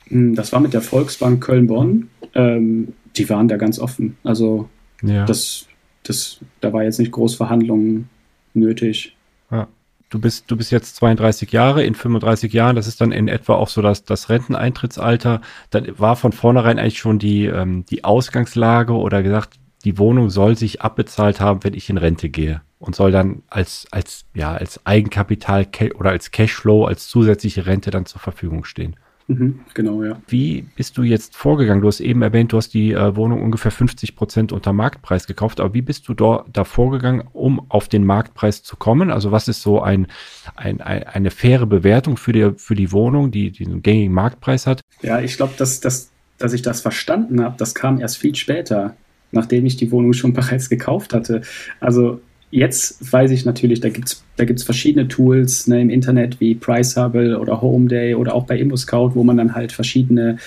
Hm, 0.08 0.36
das 0.36 0.52
war 0.52 0.60
mit 0.60 0.74
der 0.74 0.82
Volksbank 0.82 1.44
Köln-Bonn. 1.44 2.10
Ähm, 2.34 2.94
die 3.16 3.30
waren 3.30 3.48
da 3.48 3.58
ganz 3.58 3.80
offen. 3.80 4.18
Also 4.24 4.68
ja. 5.04 5.26
das 5.26 5.68
das, 6.10 6.40
da 6.62 6.74
war 6.74 6.84
jetzt 6.84 7.00
nicht 7.00 7.12
groß 7.12 7.36
Verhandlungen 7.36 8.10
nötig. 8.54 9.16
Ja. 9.52 9.68
Du 10.10 10.20
bist, 10.20 10.50
du 10.50 10.58
bist 10.58 10.72
jetzt 10.72 10.96
32 10.96 11.52
Jahre, 11.52 11.84
in 11.84 11.94
35 11.94 12.52
Jahren, 12.52 12.76
das 12.76 12.88
ist 12.88 13.00
dann 13.00 13.12
in 13.12 13.28
etwa 13.28 13.54
auch 13.54 13.68
so 13.68 13.84
das, 13.84 14.06
das 14.06 14.30
Renteneintrittsalter. 14.30 15.42
Dann 15.70 16.00
war 16.00 16.16
von 16.16 16.32
vornherein 16.32 16.80
eigentlich 16.80 16.98
schon 16.98 17.20
die, 17.20 17.46
ähm, 17.46 17.86
die 17.86 18.04
Ausgangslage 18.04 18.94
oder 18.94 19.22
gesagt, 19.22 19.60
die 19.86 20.00
Wohnung 20.00 20.32
soll 20.32 20.58
sich 20.58 20.82
abbezahlt 20.82 21.40
haben, 21.40 21.64
wenn 21.64 21.76
ich 21.76 21.92
in 21.92 21.98
Rente 21.98 22.30
gehe 22.30 22.62
und 22.80 22.96
soll 22.96 23.12
dann 23.12 23.44
als, 23.50 23.88
als, 23.92 24.26
ja, 24.34 24.54
als 24.54 24.84
Eigenkapital 24.86 25.68
oder 25.96 26.10
als 26.10 26.32
Cashflow, 26.32 26.86
als 26.86 27.08
zusätzliche 27.08 27.68
Rente 27.68 27.92
dann 27.92 28.08
zur 28.08 28.20
Verfügung 28.20 28.66
stehen. 28.66 28.96
Mhm, 29.30 29.60
genau, 29.76 30.04
ja. 30.04 30.20
Wie 30.28 30.66
bist 30.76 30.98
du 30.98 31.04
jetzt 31.04 31.36
vorgegangen? 31.36 31.84
Du 31.84 31.88
hast 31.88 32.00
eben 32.00 32.24
erwähnt, 32.24 32.52
du 32.52 32.58
hast 32.58 32.74
die 32.74 32.94
äh, 32.94 33.16
Wohnung 33.16 33.44
ungefähr 33.44 33.70
50 33.70 34.16
Prozent 34.16 34.52
unter 34.52 34.74
Marktpreis 34.74 35.28
gekauft, 35.28 35.60
aber 35.60 35.76
wie 35.76 35.84
bist 35.84 36.08
du 36.08 36.16
da, 36.16 36.46
da 36.52 36.64
vorgegangen, 36.64 37.28
um 37.32 37.64
auf 37.70 37.88
den 37.88 38.06
Marktpreis 38.06 38.64
zu 38.64 38.76
kommen? 38.76 39.12
Also 39.12 39.32
was 39.32 39.48
ist 39.48 39.62
so 39.62 39.82
ein, 39.84 40.08
ein, 40.56 40.82
ein 40.82 41.04
eine 41.04 41.30
faire 41.30 41.68
Bewertung 41.68 42.18
für 42.18 42.34
die, 42.34 42.54
für 42.58 42.74
die 42.74 42.92
Wohnung, 42.92 43.30
die, 43.30 43.52
die 43.52 43.68
einen 43.68 43.84
gängigen 43.84 44.14
Marktpreis 44.14 44.66
hat? 44.66 44.82
Ja, 45.04 45.20
ich 45.20 45.38
glaube, 45.38 45.54
dass, 45.58 45.80
dass, 45.80 46.10
dass 46.40 46.54
ich 46.54 46.64
das 46.64 46.82
verstanden 46.82 47.44
habe, 47.44 47.56
das 47.60 47.76
kam 47.76 48.00
erst 48.00 48.18
viel 48.18 48.34
später, 48.34 48.96
nachdem 49.32 49.68
ich 49.68 49.78
die 49.78 49.92
Wohnung 49.92 50.14
schon 50.14 50.34
bereits 50.34 50.70
gekauft 50.70 51.14
hatte. 51.14 51.42
Also 51.80 52.20
Jetzt 52.52 53.12
weiß 53.12 53.30
ich 53.32 53.46
natürlich, 53.46 53.80
da 53.80 53.90
gibt 53.90 54.08
es 54.08 54.24
da 54.38 54.46
gibt's 54.46 54.64
verschiedene 54.64 55.08
Tools 55.08 55.68
ne, 55.68 55.82
im 55.82 55.90
Internet 55.90 56.40
wie 56.40 56.56
Priceable 56.56 57.38
oder 57.40 57.62
Homeday 57.62 58.16
oder 58.16 58.34
auch 58.34 58.46
bei 58.46 58.58
ImmoScout, 58.58 59.12
wo 59.14 59.24
man 59.24 59.38
dann 59.38 59.54
halt 59.54 59.72
verschiedene 59.72 60.38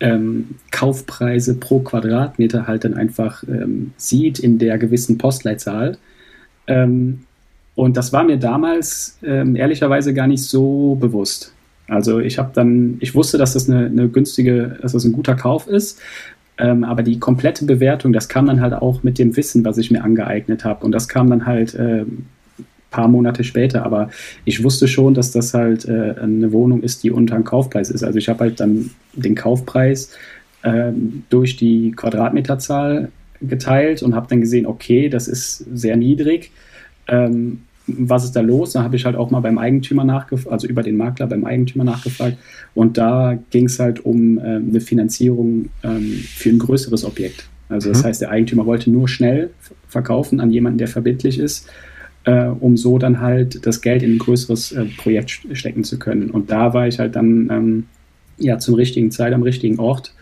ähm, 0.00 0.56
Kaufpreise 0.70 1.56
pro 1.56 1.80
Quadratmeter 1.80 2.66
halt 2.66 2.84
dann 2.84 2.94
einfach 2.94 3.42
ähm, 3.48 3.92
sieht 3.96 4.38
in 4.38 4.58
der 4.58 4.78
gewissen 4.78 5.18
Postleitzahl. 5.18 5.98
Ähm, 6.66 7.24
und 7.74 7.96
das 7.96 8.12
war 8.12 8.24
mir 8.24 8.36
damals 8.36 9.18
ähm, 9.22 9.56
ehrlicherweise 9.56 10.14
gar 10.14 10.26
nicht 10.26 10.44
so 10.44 10.94
bewusst. 10.94 11.52
Also 11.88 12.20
ich 12.20 12.38
habe 12.38 12.52
dann, 12.54 12.96
ich 13.00 13.14
wusste, 13.14 13.38
dass 13.38 13.54
das 13.54 13.68
eine, 13.68 13.86
eine 13.86 14.08
günstige, 14.08 14.78
dass 14.80 14.92
das 14.92 15.04
ein 15.04 15.12
guter 15.12 15.34
Kauf 15.34 15.66
ist, 15.66 16.00
ähm, 16.58 16.84
aber 16.84 17.02
die 17.02 17.18
komplette 17.18 17.64
Bewertung, 17.64 18.12
das 18.12 18.28
kam 18.28 18.46
dann 18.46 18.60
halt 18.60 18.74
auch 18.74 19.02
mit 19.02 19.18
dem 19.18 19.36
Wissen, 19.36 19.64
was 19.64 19.78
ich 19.78 19.90
mir 19.90 20.04
angeeignet 20.04 20.64
habe. 20.64 20.84
Und 20.84 20.92
das 20.92 21.08
kam 21.08 21.30
dann 21.30 21.46
halt 21.46 21.74
äh, 21.74 22.04
paar 22.92 23.08
Monate 23.08 23.42
später. 23.42 23.84
Aber 23.84 24.10
ich 24.44 24.62
wusste 24.62 24.86
schon, 24.86 25.14
dass 25.14 25.32
das 25.32 25.54
halt 25.54 25.88
äh, 25.88 26.14
eine 26.20 26.52
Wohnung 26.52 26.82
ist, 26.82 27.02
die 27.02 27.10
unter 27.10 27.34
dem 27.34 27.44
Kaufpreis 27.44 27.90
ist. 27.90 28.04
Also 28.04 28.18
ich 28.18 28.28
habe 28.28 28.40
halt 28.40 28.60
dann 28.60 28.90
den 29.14 29.34
Kaufpreis 29.34 30.12
äh, 30.62 30.92
durch 31.28 31.56
die 31.56 31.90
Quadratmeterzahl 31.92 33.10
geteilt 33.40 34.04
und 34.04 34.14
habe 34.14 34.28
dann 34.28 34.40
gesehen, 34.40 34.66
okay, 34.66 35.08
das 35.08 35.26
ist 35.26 35.66
sehr 35.74 35.96
niedrig. 35.96 36.52
Ähm, 37.08 37.62
was 37.98 38.24
ist 38.24 38.36
da 38.36 38.40
los? 38.40 38.72
Da 38.72 38.82
habe 38.82 38.96
ich 38.96 39.04
halt 39.04 39.16
auch 39.16 39.30
mal 39.30 39.40
beim 39.40 39.58
Eigentümer 39.58 40.04
nachgefragt, 40.04 40.52
also 40.52 40.66
über 40.66 40.82
den 40.82 40.96
Makler 40.96 41.26
beim 41.26 41.44
Eigentümer 41.44 41.84
nachgefragt. 41.84 42.38
Und 42.74 42.98
da 42.98 43.38
ging 43.50 43.66
es 43.66 43.78
halt 43.78 44.04
um 44.04 44.38
äh, 44.38 44.56
eine 44.56 44.80
Finanzierung 44.80 45.70
ähm, 45.82 46.22
für 46.34 46.50
ein 46.50 46.58
größeres 46.58 47.04
Objekt. 47.04 47.48
Also 47.68 47.88
das 47.88 48.02
mhm. 48.02 48.06
heißt, 48.06 48.20
der 48.20 48.30
Eigentümer 48.30 48.66
wollte 48.66 48.90
nur 48.90 49.08
schnell 49.08 49.50
verkaufen 49.88 50.40
an 50.40 50.50
jemanden, 50.50 50.78
der 50.78 50.88
verbindlich 50.88 51.38
ist, 51.38 51.68
äh, 52.24 52.46
um 52.46 52.76
so 52.76 52.98
dann 52.98 53.20
halt 53.20 53.66
das 53.66 53.80
Geld 53.80 54.02
in 54.02 54.14
ein 54.14 54.18
größeres 54.18 54.72
äh, 54.72 54.84
Projekt 54.96 55.40
stecken 55.52 55.84
zu 55.84 55.98
können. 55.98 56.30
Und 56.30 56.50
da 56.50 56.74
war 56.74 56.86
ich 56.86 56.98
halt 56.98 57.16
dann 57.16 57.48
ähm, 57.50 57.84
ja 58.38 58.58
zur 58.58 58.76
richtigen 58.76 59.10
Zeit 59.10 59.32
am 59.32 59.42
richtigen 59.42 59.78
Ort. 59.78 60.14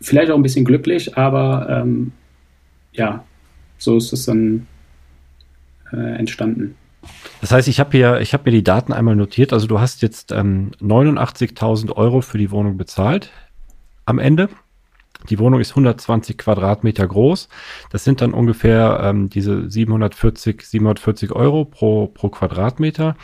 Vielleicht 0.00 0.30
auch 0.30 0.36
ein 0.36 0.42
bisschen 0.42 0.64
glücklich, 0.64 1.16
aber 1.16 1.82
ähm, 1.82 2.12
ja, 2.92 3.24
so 3.78 3.96
ist 3.96 4.12
es 4.12 4.26
dann 4.26 4.66
äh, 5.92 6.18
entstanden. 6.18 6.74
Das 7.40 7.52
heißt, 7.52 7.68
ich 7.68 7.80
habe 7.80 7.90
hier, 7.92 8.20
ich 8.20 8.32
habe 8.32 8.44
mir 8.46 8.56
die 8.56 8.64
Daten 8.64 8.92
einmal 8.92 9.16
notiert. 9.16 9.52
Also 9.52 9.66
du 9.66 9.80
hast 9.80 10.02
jetzt 10.02 10.32
ähm, 10.32 10.72
89.000 10.80 11.92
Euro 11.92 12.20
für 12.20 12.38
die 12.38 12.50
Wohnung 12.50 12.76
bezahlt 12.76 13.30
am 14.04 14.18
Ende. 14.18 14.48
Die 15.28 15.38
Wohnung 15.38 15.60
ist 15.60 15.70
120 15.70 16.38
Quadratmeter 16.38 17.06
groß. 17.06 17.48
Das 17.90 18.04
sind 18.04 18.20
dann 18.20 18.32
ungefähr 18.32 19.00
ähm, 19.02 19.28
diese 19.28 19.70
740, 19.70 20.62
740 20.62 21.32
Euro 21.32 21.64
pro, 21.64 22.06
pro 22.06 22.28
Quadratmeter 22.28 23.16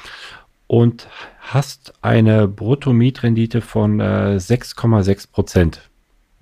und 0.66 1.08
hast 1.40 1.94
eine 2.02 2.48
Bruttomietrendite 2.48 3.60
von 3.60 4.00
äh, 4.00 4.38
6,6 4.38 5.30
Prozent. 5.30 5.90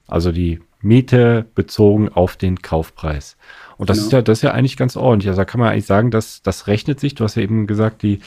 Also 0.07 0.33
die 0.33 0.61
Miete 0.83 1.47
bezogen 1.55 2.09
auf 2.09 2.37
den 2.37 2.61
Kaufpreis. 2.61 3.37
Und 3.77 3.91
das 3.91 3.99
genau. 3.99 4.07
ist 4.07 4.13
ja, 4.13 4.23
das 4.23 4.39
ist 4.39 4.43
ja 4.43 4.53
eigentlich 4.53 4.77
ganz 4.77 4.97
ordentlich. 4.97 5.29
Also 5.29 5.41
da 5.41 5.45
kann 5.45 5.61
man 5.61 5.71
eigentlich 5.71 5.87
sagen, 5.87 6.11
dass 6.11 6.43
das 6.43 6.67
rechnet 6.67 7.01
sich. 7.01 7.15
Du 7.15 7.25
hast 7.25 7.37
ja 7.37 7.43
eben 7.43 7.67
gesagt, 7.67 8.03
die 8.03 8.21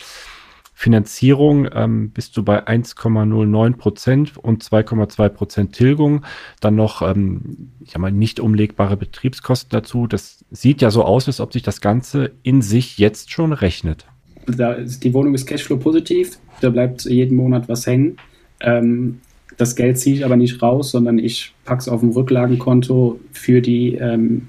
Finanzierung 0.77 1.69
ähm, 1.73 2.09
bist 2.09 2.35
du 2.35 2.43
bei 2.43 2.67
1,09 2.67 3.77
Prozent 3.77 4.37
und 4.37 4.61
2,2 4.61 5.29
Prozent 5.29 5.73
Tilgung. 5.73 6.25
Dann 6.59 6.75
noch, 6.75 7.01
ähm, 7.01 7.71
ich 7.79 7.91
sag 7.91 7.99
mal, 7.99 8.11
nicht 8.11 8.41
umlegbare 8.41 8.97
Betriebskosten 8.97 9.69
dazu. 9.71 10.05
Das 10.05 10.43
sieht 10.51 10.81
ja 10.81 10.91
so 10.91 11.05
aus, 11.05 11.27
als 11.27 11.39
ob 11.39 11.53
sich 11.53 11.63
das 11.63 11.79
Ganze 11.79 12.31
in 12.43 12.61
sich 12.61 12.97
jetzt 12.97 13.31
schon 13.31 13.53
rechnet. 13.53 14.05
Da, 14.47 14.75
die 14.75 15.13
Wohnung 15.13 15.33
ist 15.33 15.45
Cashflow 15.45 15.77
positiv. 15.77 16.39
Da 16.59 16.69
bleibt 16.69 17.05
jeden 17.05 17.37
Monat 17.37 17.69
was 17.69 17.87
hängen. 17.87 18.17
Ähm, 18.59 19.21
das 19.57 19.75
Geld 19.75 19.97
ziehe 19.99 20.15
ich 20.15 20.25
aber 20.25 20.37
nicht 20.37 20.61
raus, 20.61 20.91
sondern 20.91 21.19
ich 21.19 21.53
packe 21.63 21.79
es 21.79 21.87
auf 21.87 22.01
dem 22.01 22.11
Rücklagenkonto 22.11 23.19
für 23.31 23.61
die 23.61 23.95
ähm, 23.95 24.47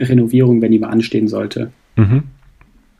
Renovierung, 0.00 0.62
wenn 0.62 0.72
die 0.72 0.78
mal 0.78 0.88
anstehen 0.88 1.28
sollte. 1.28 1.72
Mhm. 1.96 2.24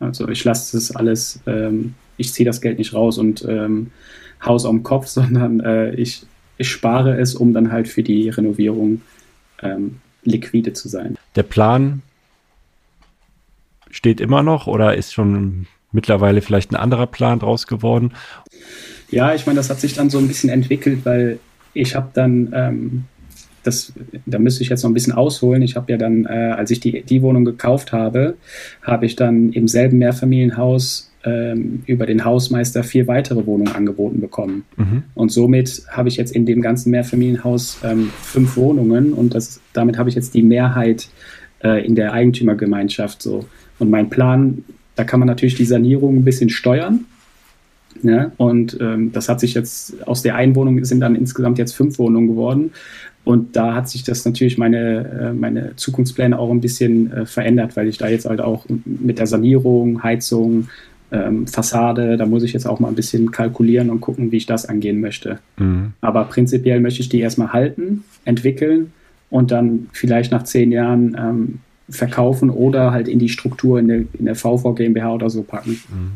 Also 0.01 0.29
ich 0.29 0.45
lasse 0.45 0.77
das 0.77 0.95
alles, 0.95 1.41
ähm, 1.47 1.95
ich 2.17 2.33
ziehe 2.33 2.47
das 2.47 2.61
Geld 2.61 2.79
nicht 2.79 2.95
raus 2.95 3.19
und 3.19 3.45
ähm, 3.49 3.91
Haus 4.45 4.65
am 4.65 4.83
Kopf, 4.83 5.07
sondern 5.09 5.61
äh, 5.61 5.95
ich, 5.95 6.23
ich 6.59 6.69
spare 6.69 7.19
es, 7.19 7.35
um 7.35 7.53
dann 7.53 7.73
halt 7.73 7.89
für 7.89 8.03
die 8.03 8.29
Renovierung 8.29 9.03
ähm, 9.63 10.01
liquide 10.25 10.73
zu 10.73 10.89
sein. 10.89 11.17
Der 11.37 11.43
Plan 11.43 12.03
steht 13.91 14.21
immer 14.21 14.43
noch 14.43 14.67
oder 14.67 14.97
ist 14.97 15.15
schon 15.15 15.67
mittlerweile 15.93 16.41
vielleicht 16.41 16.73
ein 16.73 16.77
anderer 16.77 17.07
Plan 17.07 17.39
draus 17.39 17.67
geworden? 17.67 18.13
Ja, 19.11 19.35
ich 19.35 19.47
meine, 19.47 19.57
das 19.57 19.71
hat 19.71 19.81
sich 19.81 19.95
dann 19.95 20.11
so 20.11 20.19
ein 20.19 20.29
bisschen 20.29 20.51
entwickelt, 20.51 21.01
weil 21.05 21.39
ich 21.73 21.95
habe 21.95 22.11
dann 22.13 22.53
ähm, 22.53 23.05
das, 23.63 23.93
da 24.27 24.39
müsste 24.39 24.63
ich 24.63 24.69
jetzt 24.69 24.83
noch 24.83 24.91
ein 24.91 24.95
bisschen 24.95 25.13
ausholen. 25.13 25.63
Ich 25.63 25.77
habe 25.77 25.93
ja 25.93 25.99
dann, 25.99 26.25
äh, 26.25 26.55
als 26.57 26.71
ich 26.71 26.81
die, 26.81 27.03
die 27.03 27.23
Wohnung 27.23 27.45
gekauft 27.45 27.93
habe, 27.93 28.37
habe 28.83 29.07
ich 29.07 29.17
dann 29.17 29.53
im 29.53 29.69
selben 29.69 29.99
Mehrfamilienhaus 29.99 31.11
ähm, 31.25 31.83
über 31.87 32.07
den 32.07 32.25
Hausmeister 32.25 32.85
vier 32.85 33.07
weitere 33.09 33.45
Wohnungen 33.47 33.75
angeboten 33.75 34.21
bekommen. 34.21 34.65
Mhm. 34.77 35.03
Und 35.15 35.33
somit 35.33 35.83
habe 35.91 36.09
ich 36.09 36.17
jetzt 36.17 36.35
in 36.35 36.47
dem 36.47 36.63
ganzen 36.63 36.91
Mehrfamilienhaus 36.91 37.79
ähm, 37.85 38.11
fünf 38.23 38.57
Wohnungen 38.57 39.13
und 39.13 39.35
das, 39.35 39.61
damit 39.73 39.99
habe 39.99 40.09
ich 40.09 40.15
jetzt 40.15 40.35
die 40.35 40.43
Mehrheit 40.43 41.09
äh, 41.63 41.85
in 41.85 41.95
der 41.95 42.13
Eigentümergemeinschaft. 42.13 43.21
So. 43.21 43.47
Und 43.79 43.91
mein 43.91 44.09
Plan, 44.09 44.65
da 44.99 45.05
kann 45.05 45.21
man 45.21 45.29
natürlich 45.29 45.55
die 45.55 45.65
Sanierung 45.65 46.17
ein 46.17 46.25
bisschen 46.25 46.51
steuern. 46.51 47.05
Ne? 48.03 48.33
Und 48.37 48.77
ähm, 48.81 49.13
das 49.13 49.29
hat 49.29 49.39
sich 49.39 49.55
jetzt 49.55 50.07
aus 50.09 50.23
der 50.23 50.35
Einwohnung 50.35 50.85
sind 50.85 51.01
dann 51.01 51.15
insgesamt 51.15 51.59
jetzt 51.59 51.75
fünf 51.77 52.01
Wohnungen 52.01 52.27
geworden. 52.27 52.73
Und 53.25 53.55
da 53.55 53.75
hat 53.75 53.89
sich 53.89 54.03
das 54.03 54.25
natürlich 54.25 54.59
meine, 54.59 55.31
äh, 55.31 55.33
meine 55.33 55.77
Zukunftspläne 55.77 56.37
auch 56.37 56.51
ein 56.51 56.61
bisschen 56.61 57.13
äh, 57.13 57.27
verändert, 57.27 57.77
weil 57.77 57.87
ich 57.87 57.99
da 57.99 58.09
jetzt 58.09 58.27
halt 58.27 58.41
auch 58.41 58.67
mit 58.85 59.21
der 59.21 59.29
Sanierung, 59.29 60.03
Heizung, 60.03 60.69
ähm, 61.13 61.47
Fassade, 61.47 62.17
da 62.17 62.27
muss 62.27 62.43
ich 62.43 62.53
jetzt 62.53 62.67
auch 62.67 62.81
mal 62.81 62.89
ein 62.89 62.97
bisschen 62.97 63.31
kalkulieren 63.31 63.91
und 63.91 64.01
gucken, 64.01 64.33
wie 64.33 64.39
ich 64.39 64.47
das 64.47 64.67
angehen 64.67 65.01
möchte. 65.01 65.39
Mhm. 65.59 65.93
Aber 66.01 66.25
prinzipiell 66.25 66.81
möchte 66.81 67.03
ich 67.03 67.09
die 67.09 67.21
erstmal 67.21 67.53
halten, 67.53 68.03
entwickeln 68.25 68.93
und 69.31 69.53
dann 69.53 69.89
vielleicht 69.93 70.33
nach 70.33 70.43
zehn 70.43 70.73
Jahren 70.73 71.17
ähm, 71.17 71.59
verkaufen 71.89 72.51
oder 72.51 72.91
halt 72.91 73.09
in 73.09 73.19
die 73.19 73.29
Struktur 73.29 73.79
in 73.79 73.89
der, 73.89 73.99
in 74.19 74.25
der 74.25 74.35
VV 74.35 74.75
GmbH 74.75 75.15
oder 75.15 75.31
so 75.31 75.43
packen. 75.43 75.81
Mhm. 75.89 76.13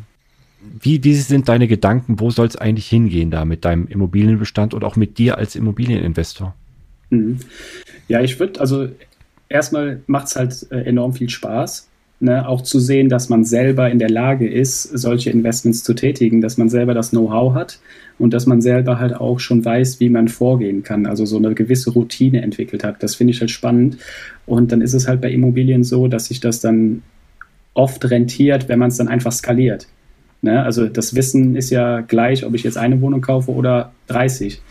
Wie, 0.81 1.03
wie 1.03 1.15
sind 1.15 1.49
deine 1.49 1.67
Gedanken? 1.67 2.21
Wo 2.21 2.31
soll 2.31 2.47
es 2.47 2.57
eigentlich 2.57 2.89
hingehen 2.89 3.31
da 3.31 3.45
mit 3.45 3.65
deinem 3.65 3.87
Immobilienbestand 3.89 4.75
und 4.75 4.85
auch 4.85 4.97
mit 4.97 5.19
dir 5.19 5.39
als 5.39 5.57
Immobilieninvestor? 5.57 6.55
Mhm. 7.11 7.41
Ja, 8.09 8.21
ich 8.21 8.39
würde, 8.39 8.61
also 8.61 8.89
erstmal 9.49 10.01
macht 10.07 10.29
es 10.29 10.37
halt 10.37 10.67
äh, 10.71 10.83
enorm 10.83 11.15
viel 11.15 11.29
Spaß 11.29 11.89
ne, 12.23 12.49
auch 12.49 12.63
zu 12.63 12.79
sehen, 12.79 13.09
dass 13.09 13.29
man 13.29 13.45
selber 13.45 13.91
in 13.91 13.99
der 13.99 14.09
Lage 14.09 14.49
ist, 14.49 14.85
solche 14.85 15.31
Investments 15.31 15.83
zu 15.83 15.93
tätigen, 15.93 16.41
dass 16.41 16.57
man 16.57 16.69
selber 16.69 16.95
das 16.95 17.11
Know-how 17.11 17.55
hat 17.55 17.81
und 18.19 18.33
dass 18.33 18.47
man 18.47 18.63
selber 18.63 19.01
halt 19.01 19.15
auch 19.15 19.41
schon 19.41 19.65
weiß, 19.65 19.99
wie 19.99 20.09
man 20.09 20.29
vorgehen 20.29 20.85
kann, 20.85 21.07
also 21.07 21.27
so 21.27 21.37
eine 21.37 21.55
gewisse 21.55 21.91
Routine 21.91 22.43
entwickelt 22.43 22.85
hat. 22.85 23.03
Das 23.03 23.17
finde 23.17 23.33
ich 23.33 23.41
halt 23.41 23.51
spannend. 23.51 23.99
Und 24.47 24.71
dann 24.71 24.81
ist 24.81 24.95
es 24.95 25.09
halt 25.09 25.21
bei 25.21 25.31
Immobilien 25.31 25.83
so, 25.83 26.07
dass 26.07 26.27
sich 26.27 26.41
das 26.41 26.61
dann 26.61 27.03
oft 27.75 28.09
rentiert, 28.09 28.69
wenn 28.69 28.79
man 28.79 28.89
es 28.89 28.97
dann 28.99 29.09
einfach 29.09 29.33
skaliert. 29.33 29.89
Ne? 30.43 30.63
Also 30.63 30.87
das 30.87 31.17
Wissen 31.17 31.57
ist 31.57 31.71
ja 31.71 32.01
gleich, 32.01 32.47
ob 32.47 32.55
ich 32.55 32.63
jetzt 32.63 32.79
eine 32.79 33.01
Wohnung 33.01 33.21
kaufe 33.21 33.51
oder 33.51 33.93
30. 34.07 34.63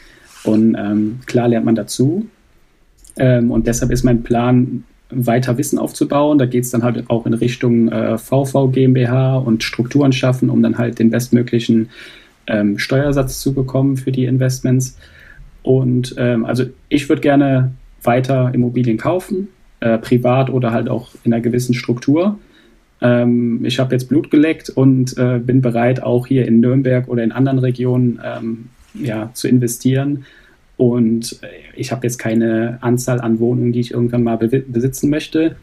Und 0.44 0.76
ähm, 0.80 1.20
klar 1.26 1.50
lernt 1.50 1.66
man 1.66 1.76
dazu. 1.76 2.28
Ähm, 3.18 3.52
und 3.52 3.68
deshalb 3.68 3.92
ist 3.92 4.04
mein 4.04 4.24
Plan, 4.24 4.86
weiter 5.12 5.58
Wissen 5.58 5.78
aufzubauen. 5.78 6.38
Da 6.38 6.46
geht 6.46 6.64
es 6.64 6.72
dann 6.72 6.84
halt 6.84 7.10
auch 7.10 7.26
in 7.26 7.34
Richtung 7.34 7.90
äh, 7.90 8.18
VV 8.18 8.70
GmbH 8.72 9.38
und 9.38 9.64
Strukturen 9.64 10.12
schaffen, 10.12 10.50
um 10.50 10.62
dann 10.62 10.78
halt 10.78 11.00
den 11.00 11.10
bestmöglichen 11.10 11.90
ähm, 12.48 12.78
Steuersatz 12.80 13.40
zu 13.40 13.54
bekommen 13.54 13.98
für 13.98 14.12
die 14.12 14.26
Investments. 14.26 14.98
Und 15.64 16.16
ähm, 16.18 16.46
also 16.46 16.66
ich 16.90 17.08
würde 17.10 17.22
gerne 17.22 17.72
weiter 18.04 18.52
Immobilien 18.54 18.98
kaufen, 18.98 19.50
äh, 19.80 19.98
privat 19.98 20.50
oder 20.50 20.72
halt 20.72 20.90
auch 20.90 21.10
in 21.24 21.34
einer 21.34 21.42
gewissen 21.42 21.74
Struktur. 21.74 22.40
Ähm, 23.02 23.64
ich 23.64 23.80
habe 23.80 23.94
jetzt 23.94 24.10
Blut 24.10 24.32
geleckt 24.32 24.70
und 24.70 25.18
äh, 25.18 25.40
bin 25.40 25.62
bereit, 25.62 26.02
auch 26.02 26.28
hier 26.28 26.48
in 26.48 26.60
Nürnberg 26.60 27.08
oder 27.08 27.24
in 27.24 27.32
anderen 27.32 27.60
Regionen 27.60 28.20
ähm, 28.24 28.70
ja, 28.94 29.30
zu 29.34 29.48
investieren 29.48 30.26
und 30.82 31.40
ich 31.76 31.92
habe 31.92 32.08
jetzt 32.08 32.18
keine 32.18 32.80
Anzahl 32.82 33.22
an 33.22 33.40
Wohnungen, 33.40 33.72
die 33.72 33.82
ich 33.82 33.92
irgendwann 33.92 34.24
mal 34.24 34.38
besitzen 34.38 35.12
möchte. 35.12 35.56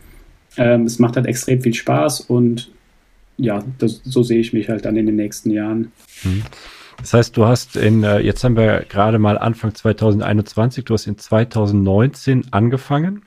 Ähm, 0.57 0.85
es 0.85 1.01
macht 1.01 1.17
halt 1.17 1.27
extrem 1.27 1.61
viel 1.61 1.75
Spaß 1.75 2.21
und 2.21 2.71
ja, 3.37 3.65
das, 3.79 4.01
so 4.05 4.23
sehe 4.23 4.39
ich 4.39 4.53
mich 4.53 4.69
halt 4.69 4.85
dann 4.85 4.97
in 4.97 5.07
den 5.07 5.17
nächsten 5.17 5.51
Jahren. 5.51 5.91
Mhm. 6.23 6.45
Das 6.99 7.15
heißt, 7.15 7.37
du 7.37 7.47
hast 7.47 7.75
in, 7.75 8.05
äh, 8.05 8.21
jetzt 8.21 8.45
haben 8.45 8.57
wir 8.57 8.85
gerade 8.89 9.19
mal 9.19 9.37
Anfang 9.39 9.75
2021, 9.75 10.85
du 10.85 10.95
hast 10.95 11.09
in 11.09 11.19
2019 11.19 12.53
angefangen 12.53 13.23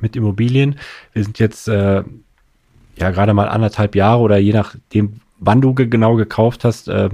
mit 0.00 0.14
Immobilien. 0.14 0.76
Wir 1.12 1.24
sind 1.24 1.40
jetzt 1.40 1.66
äh, 1.66 2.04
ja 2.94 3.10
gerade 3.10 3.34
mal 3.34 3.48
anderthalb 3.48 3.96
Jahre 3.96 4.20
oder 4.20 4.38
je 4.38 4.52
nachdem, 4.52 5.22
wann 5.40 5.60
du 5.60 5.74
genau 5.74 6.14
gekauft 6.14 6.64
hast, 6.64 6.88
äh, 6.88 7.08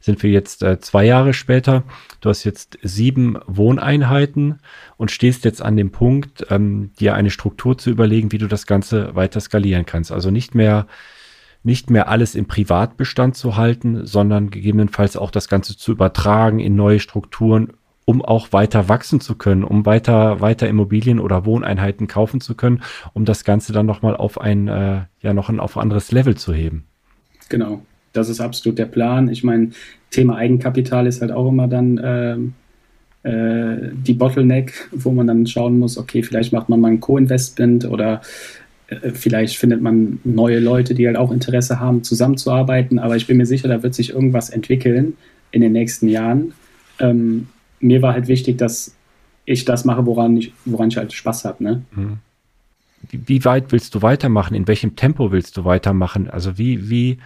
sind 0.00 0.22
wir 0.22 0.30
jetzt 0.30 0.62
äh, 0.62 0.80
zwei 0.80 1.04
Jahre 1.04 1.34
später. 1.34 1.84
Du 2.20 2.30
hast 2.30 2.44
jetzt 2.44 2.78
sieben 2.82 3.38
Wohneinheiten 3.46 4.58
und 4.96 5.10
stehst 5.10 5.44
jetzt 5.44 5.62
an 5.62 5.76
dem 5.76 5.92
Punkt, 5.92 6.46
ähm, 6.50 6.90
dir 6.98 7.14
eine 7.14 7.30
Struktur 7.30 7.78
zu 7.78 7.90
überlegen, 7.90 8.32
wie 8.32 8.38
du 8.38 8.48
das 8.48 8.66
Ganze 8.66 9.14
weiter 9.14 9.40
skalieren 9.40 9.86
kannst. 9.86 10.10
Also 10.10 10.30
nicht 10.30 10.54
mehr 10.54 10.86
nicht 11.62 11.90
mehr 11.90 12.08
alles 12.08 12.36
im 12.36 12.46
Privatbestand 12.46 13.36
zu 13.36 13.56
halten, 13.56 14.06
sondern 14.06 14.50
gegebenenfalls 14.50 15.16
auch 15.16 15.32
das 15.32 15.48
Ganze 15.48 15.76
zu 15.76 15.90
übertragen 15.90 16.60
in 16.60 16.76
neue 16.76 17.00
Strukturen, 17.00 17.72
um 18.04 18.24
auch 18.24 18.52
weiter 18.52 18.88
wachsen 18.88 19.20
zu 19.20 19.34
können, 19.34 19.64
um 19.64 19.84
weiter, 19.84 20.40
weiter 20.40 20.68
Immobilien 20.68 21.18
oder 21.18 21.44
Wohneinheiten 21.44 22.06
kaufen 22.06 22.40
zu 22.40 22.54
können, 22.54 22.82
um 23.14 23.24
das 23.24 23.42
Ganze 23.42 23.72
dann 23.72 23.84
nochmal 23.84 24.16
auf 24.16 24.40
ein, 24.40 24.68
äh, 24.68 25.06
ja, 25.20 25.34
noch 25.34 25.48
ein 25.48 25.58
auf 25.58 25.76
anderes 25.76 26.12
Level 26.12 26.36
zu 26.36 26.54
heben. 26.54 26.86
Genau, 27.48 27.82
das 28.12 28.28
ist 28.28 28.40
absolut 28.40 28.78
der 28.78 28.86
Plan. 28.86 29.28
Ich 29.28 29.44
meine, 29.44 29.70
Thema 30.10 30.36
Eigenkapital 30.36 31.06
ist 31.06 31.20
halt 31.20 31.32
auch 31.32 31.48
immer 31.48 31.68
dann 31.68 32.00
ähm, 32.02 32.54
äh, 33.22 33.90
die 33.92 34.14
Bottleneck, 34.14 34.88
wo 34.92 35.12
man 35.12 35.26
dann 35.26 35.46
schauen 35.46 35.78
muss, 35.78 35.98
okay, 35.98 36.22
vielleicht 36.22 36.52
macht 36.52 36.68
man 36.68 36.80
mal 36.80 36.92
ein 36.92 37.00
Co-Investment 37.00 37.84
oder 37.84 38.22
äh, 38.88 39.10
vielleicht 39.10 39.56
findet 39.56 39.82
man 39.82 40.20
neue 40.24 40.58
Leute, 40.58 40.94
die 40.94 41.06
halt 41.06 41.16
auch 41.16 41.32
Interesse 41.32 41.80
haben, 41.80 42.02
zusammenzuarbeiten. 42.02 42.98
Aber 42.98 43.16
ich 43.16 43.26
bin 43.26 43.36
mir 43.36 43.46
sicher, 43.46 43.68
da 43.68 43.82
wird 43.82 43.94
sich 43.94 44.10
irgendwas 44.10 44.50
entwickeln 44.50 45.16
in 45.50 45.60
den 45.60 45.72
nächsten 45.72 46.08
Jahren. 46.08 46.54
Ähm, 46.98 47.48
mir 47.80 48.02
war 48.02 48.14
halt 48.14 48.28
wichtig, 48.28 48.58
dass 48.58 48.94
ich 49.44 49.64
das 49.64 49.84
mache, 49.84 50.06
woran 50.06 50.36
ich, 50.36 50.52
woran 50.64 50.88
ich 50.88 50.96
halt 50.96 51.12
Spaß 51.12 51.44
habe. 51.44 51.62
Ne? 51.62 51.82
Mhm 51.94 52.18
wie 53.10 53.44
weit 53.44 53.72
willst 53.72 53.94
du 53.94 54.02
weitermachen? 54.02 54.54
In 54.54 54.68
welchem 54.68 54.96
Tempo 54.96 55.32
willst 55.32 55.56
du 55.56 55.64
weitermachen? 55.64 56.28
Also 56.28 56.58
wie, 56.58 56.90
wie 56.90 57.18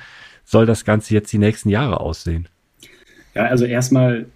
soll 0.44 0.66
das 0.66 0.84
Ganze 0.84 1.14
jetzt 1.14 1.32
die 1.32 1.38
nächsten 1.38 1.68
Jahre 1.68 2.00
aussehen? 2.00 2.48
Ja, 3.34 3.46
also 3.46 3.64
erstmal, 3.64 4.26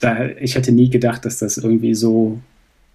da, 0.00 0.26
ich 0.26 0.54
hätte 0.54 0.72
nie 0.72 0.90
gedacht, 0.90 1.24
dass 1.24 1.38
das 1.38 1.58
irgendwie 1.58 1.94
so 1.94 2.40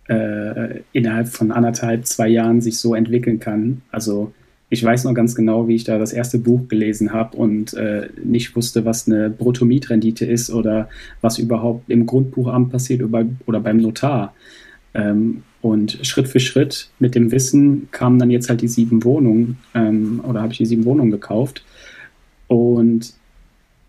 äh, 0.08 0.82
innerhalb 0.92 1.30
von 1.30 1.52
anderthalb, 1.52 2.06
zwei 2.06 2.28
Jahren 2.28 2.62
sich 2.62 2.80
so 2.80 2.96
entwickeln 2.96 3.40
kann. 3.40 3.82
Also 3.92 4.34
ich 4.70 4.84
weiß 4.84 5.04
noch 5.04 5.14
ganz 5.14 5.36
genau, 5.36 5.68
wie 5.68 5.76
ich 5.76 5.84
da 5.84 6.00
das 6.00 6.14
erste 6.14 6.40
Buch 6.40 6.68
gelesen 6.68 7.14
habe 7.14 7.38
und 7.38 7.74
äh, 7.76 8.10
nicht 8.24 8.56
wusste, 8.56 8.86
was 8.86 9.08
eine 9.08 9.30
Bruttomietrendite 9.30 10.26
ist 10.26 10.50
oder 10.50 10.90
was 11.22 11.38
überhaupt 11.38 11.90
im 11.90 12.06
Grundbuchamt 12.06 12.72
passiert 12.72 13.04
oder, 13.04 13.26
oder 13.46 13.60
beim 13.60 13.78
Notar. 13.78 14.34
Ähm, 14.96 15.44
und 15.64 15.98
Schritt 16.02 16.28
für 16.28 16.42
Schritt 16.42 16.90
mit 17.00 17.16
dem 17.16 17.32
Wissen 17.32 17.88
kamen 17.92 18.20
dann 18.20 18.30
jetzt 18.30 18.50
halt 18.50 18.60
die 18.60 18.68
sieben 18.68 19.06
Wohnungen 19.06 19.60
ähm, 19.74 20.22
oder 20.28 20.42
habe 20.42 20.52
ich 20.52 20.58
die 20.58 20.66
sieben 20.66 20.84
Wohnungen 20.84 21.10
gekauft. 21.10 21.64
Und 22.48 23.14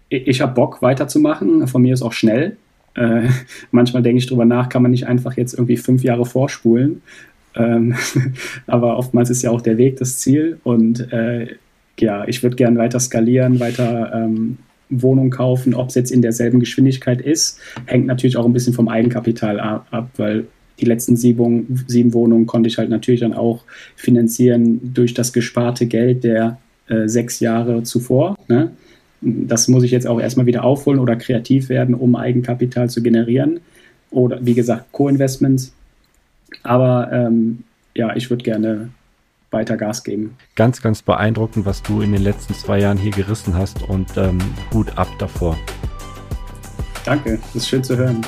ich, 0.08 0.28
ich 0.28 0.40
habe 0.40 0.54
Bock 0.54 0.82
weiterzumachen. 0.82 1.66
Von 1.66 1.82
mir 1.82 1.92
ist 1.92 2.02
auch 2.02 2.12
schnell. 2.12 2.56
Äh, 2.94 3.28
manchmal 3.72 4.04
denke 4.04 4.18
ich 4.18 4.26
drüber 4.26 4.44
nach, 4.44 4.68
kann 4.68 4.82
man 4.82 4.92
nicht 4.92 5.08
einfach 5.08 5.36
jetzt 5.36 5.54
irgendwie 5.54 5.76
fünf 5.76 6.04
Jahre 6.04 6.24
vorspulen. 6.24 7.02
Ähm, 7.56 7.96
aber 8.68 8.96
oftmals 8.96 9.28
ist 9.30 9.42
ja 9.42 9.50
auch 9.50 9.60
der 9.60 9.76
Weg 9.76 9.96
das 9.96 10.18
Ziel. 10.18 10.60
Und 10.62 11.12
äh, 11.12 11.56
ja, 11.98 12.24
ich 12.28 12.44
würde 12.44 12.54
gerne 12.54 12.78
weiter 12.78 13.00
skalieren, 13.00 13.58
weiter 13.58 14.12
ähm, 14.14 14.58
Wohnung 14.90 15.30
kaufen. 15.30 15.74
Ob 15.74 15.88
es 15.88 15.96
jetzt 15.96 16.12
in 16.12 16.22
derselben 16.22 16.60
Geschwindigkeit 16.60 17.20
ist, 17.20 17.58
hängt 17.86 18.06
natürlich 18.06 18.36
auch 18.36 18.46
ein 18.46 18.52
bisschen 18.52 18.74
vom 18.74 18.86
Eigenkapital 18.86 19.58
ab 19.58 20.10
weil 20.16 20.46
die 20.80 20.86
letzten 20.86 21.16
sieben, 21.16 21.84
sieben 21.86 22.12
Wohnungen 22.12 22.46
konnte 22.46 22.68
ich 22.68 22.78
halt 22.78 22.90
natürlich 22.90 23.20
dann 23.20 23.34
auch 23.34 23.64
finanzieren 23.96 24.80
durch 24.94 25.14
das 25.14 25.32
gesparte 25.32 25.86
Geld 25.86 26.24
der 26.24 26.58
äh, 26.88 27.08
sechs 27.08 27.40
Jahre 27.40 27.82
zuvor. 27.82 28.36
Ne? 28.48 28.70
Das 29.20 29.68
muss 29.68 29.84
ich 29.84 29.90
jetzt 29.90 30.06
auch 30.06 30.20
erstmal 30.20 30.46
wieder 30.46 30.64
aufholen 30.64 30.98
oder 30.98 31.16
kreativ 31.16 31.68
werden, 31.68 31.94
um 31.94 32.16
Eigenkapital 32.16 32.90
zu 32.90 33.02
generieren. 33.02 33.60
Oder 34.10 34.44
wie 34.44 34.54
gesagt, 34.54 34.92
Co-Investments. 34.92 35.72
Aber 36.62 37.10
ähm, 37.12 37.64
ja, 37.94 38.14
ich 38.16 38.30
würde 38.30 38.44
gerne 38.44 38.90
weiter 39.50 39.76
Gas 39.76 40.04
geben. 40.04 40.36
Ganz, 40.56 40.82
ganz 40.82 41.02
beeindruckend, 41.02 41.64
was 41.64 41.82
du 41.82 42.02
in 42.02 42.12
den 42.12 42.22
letzten 42.22 42.54
zwei 42.54 42.80
Jahren 42.80 42.98
hier 42.98 43.12
gerissen 43.12 43.54
hast 43.54 43.82
und 43.88 44.08
ähm, 44.16 44.38
Hut 44.72 44.98
ab 44.98 45.08
davor. 45.18 45.56
Danke, 47.04 47.38
das 47.52 47.62
ist 47.62 47.68
schön 47.68 47.84
zu 47.84 47.96
hören. 47.96 48.20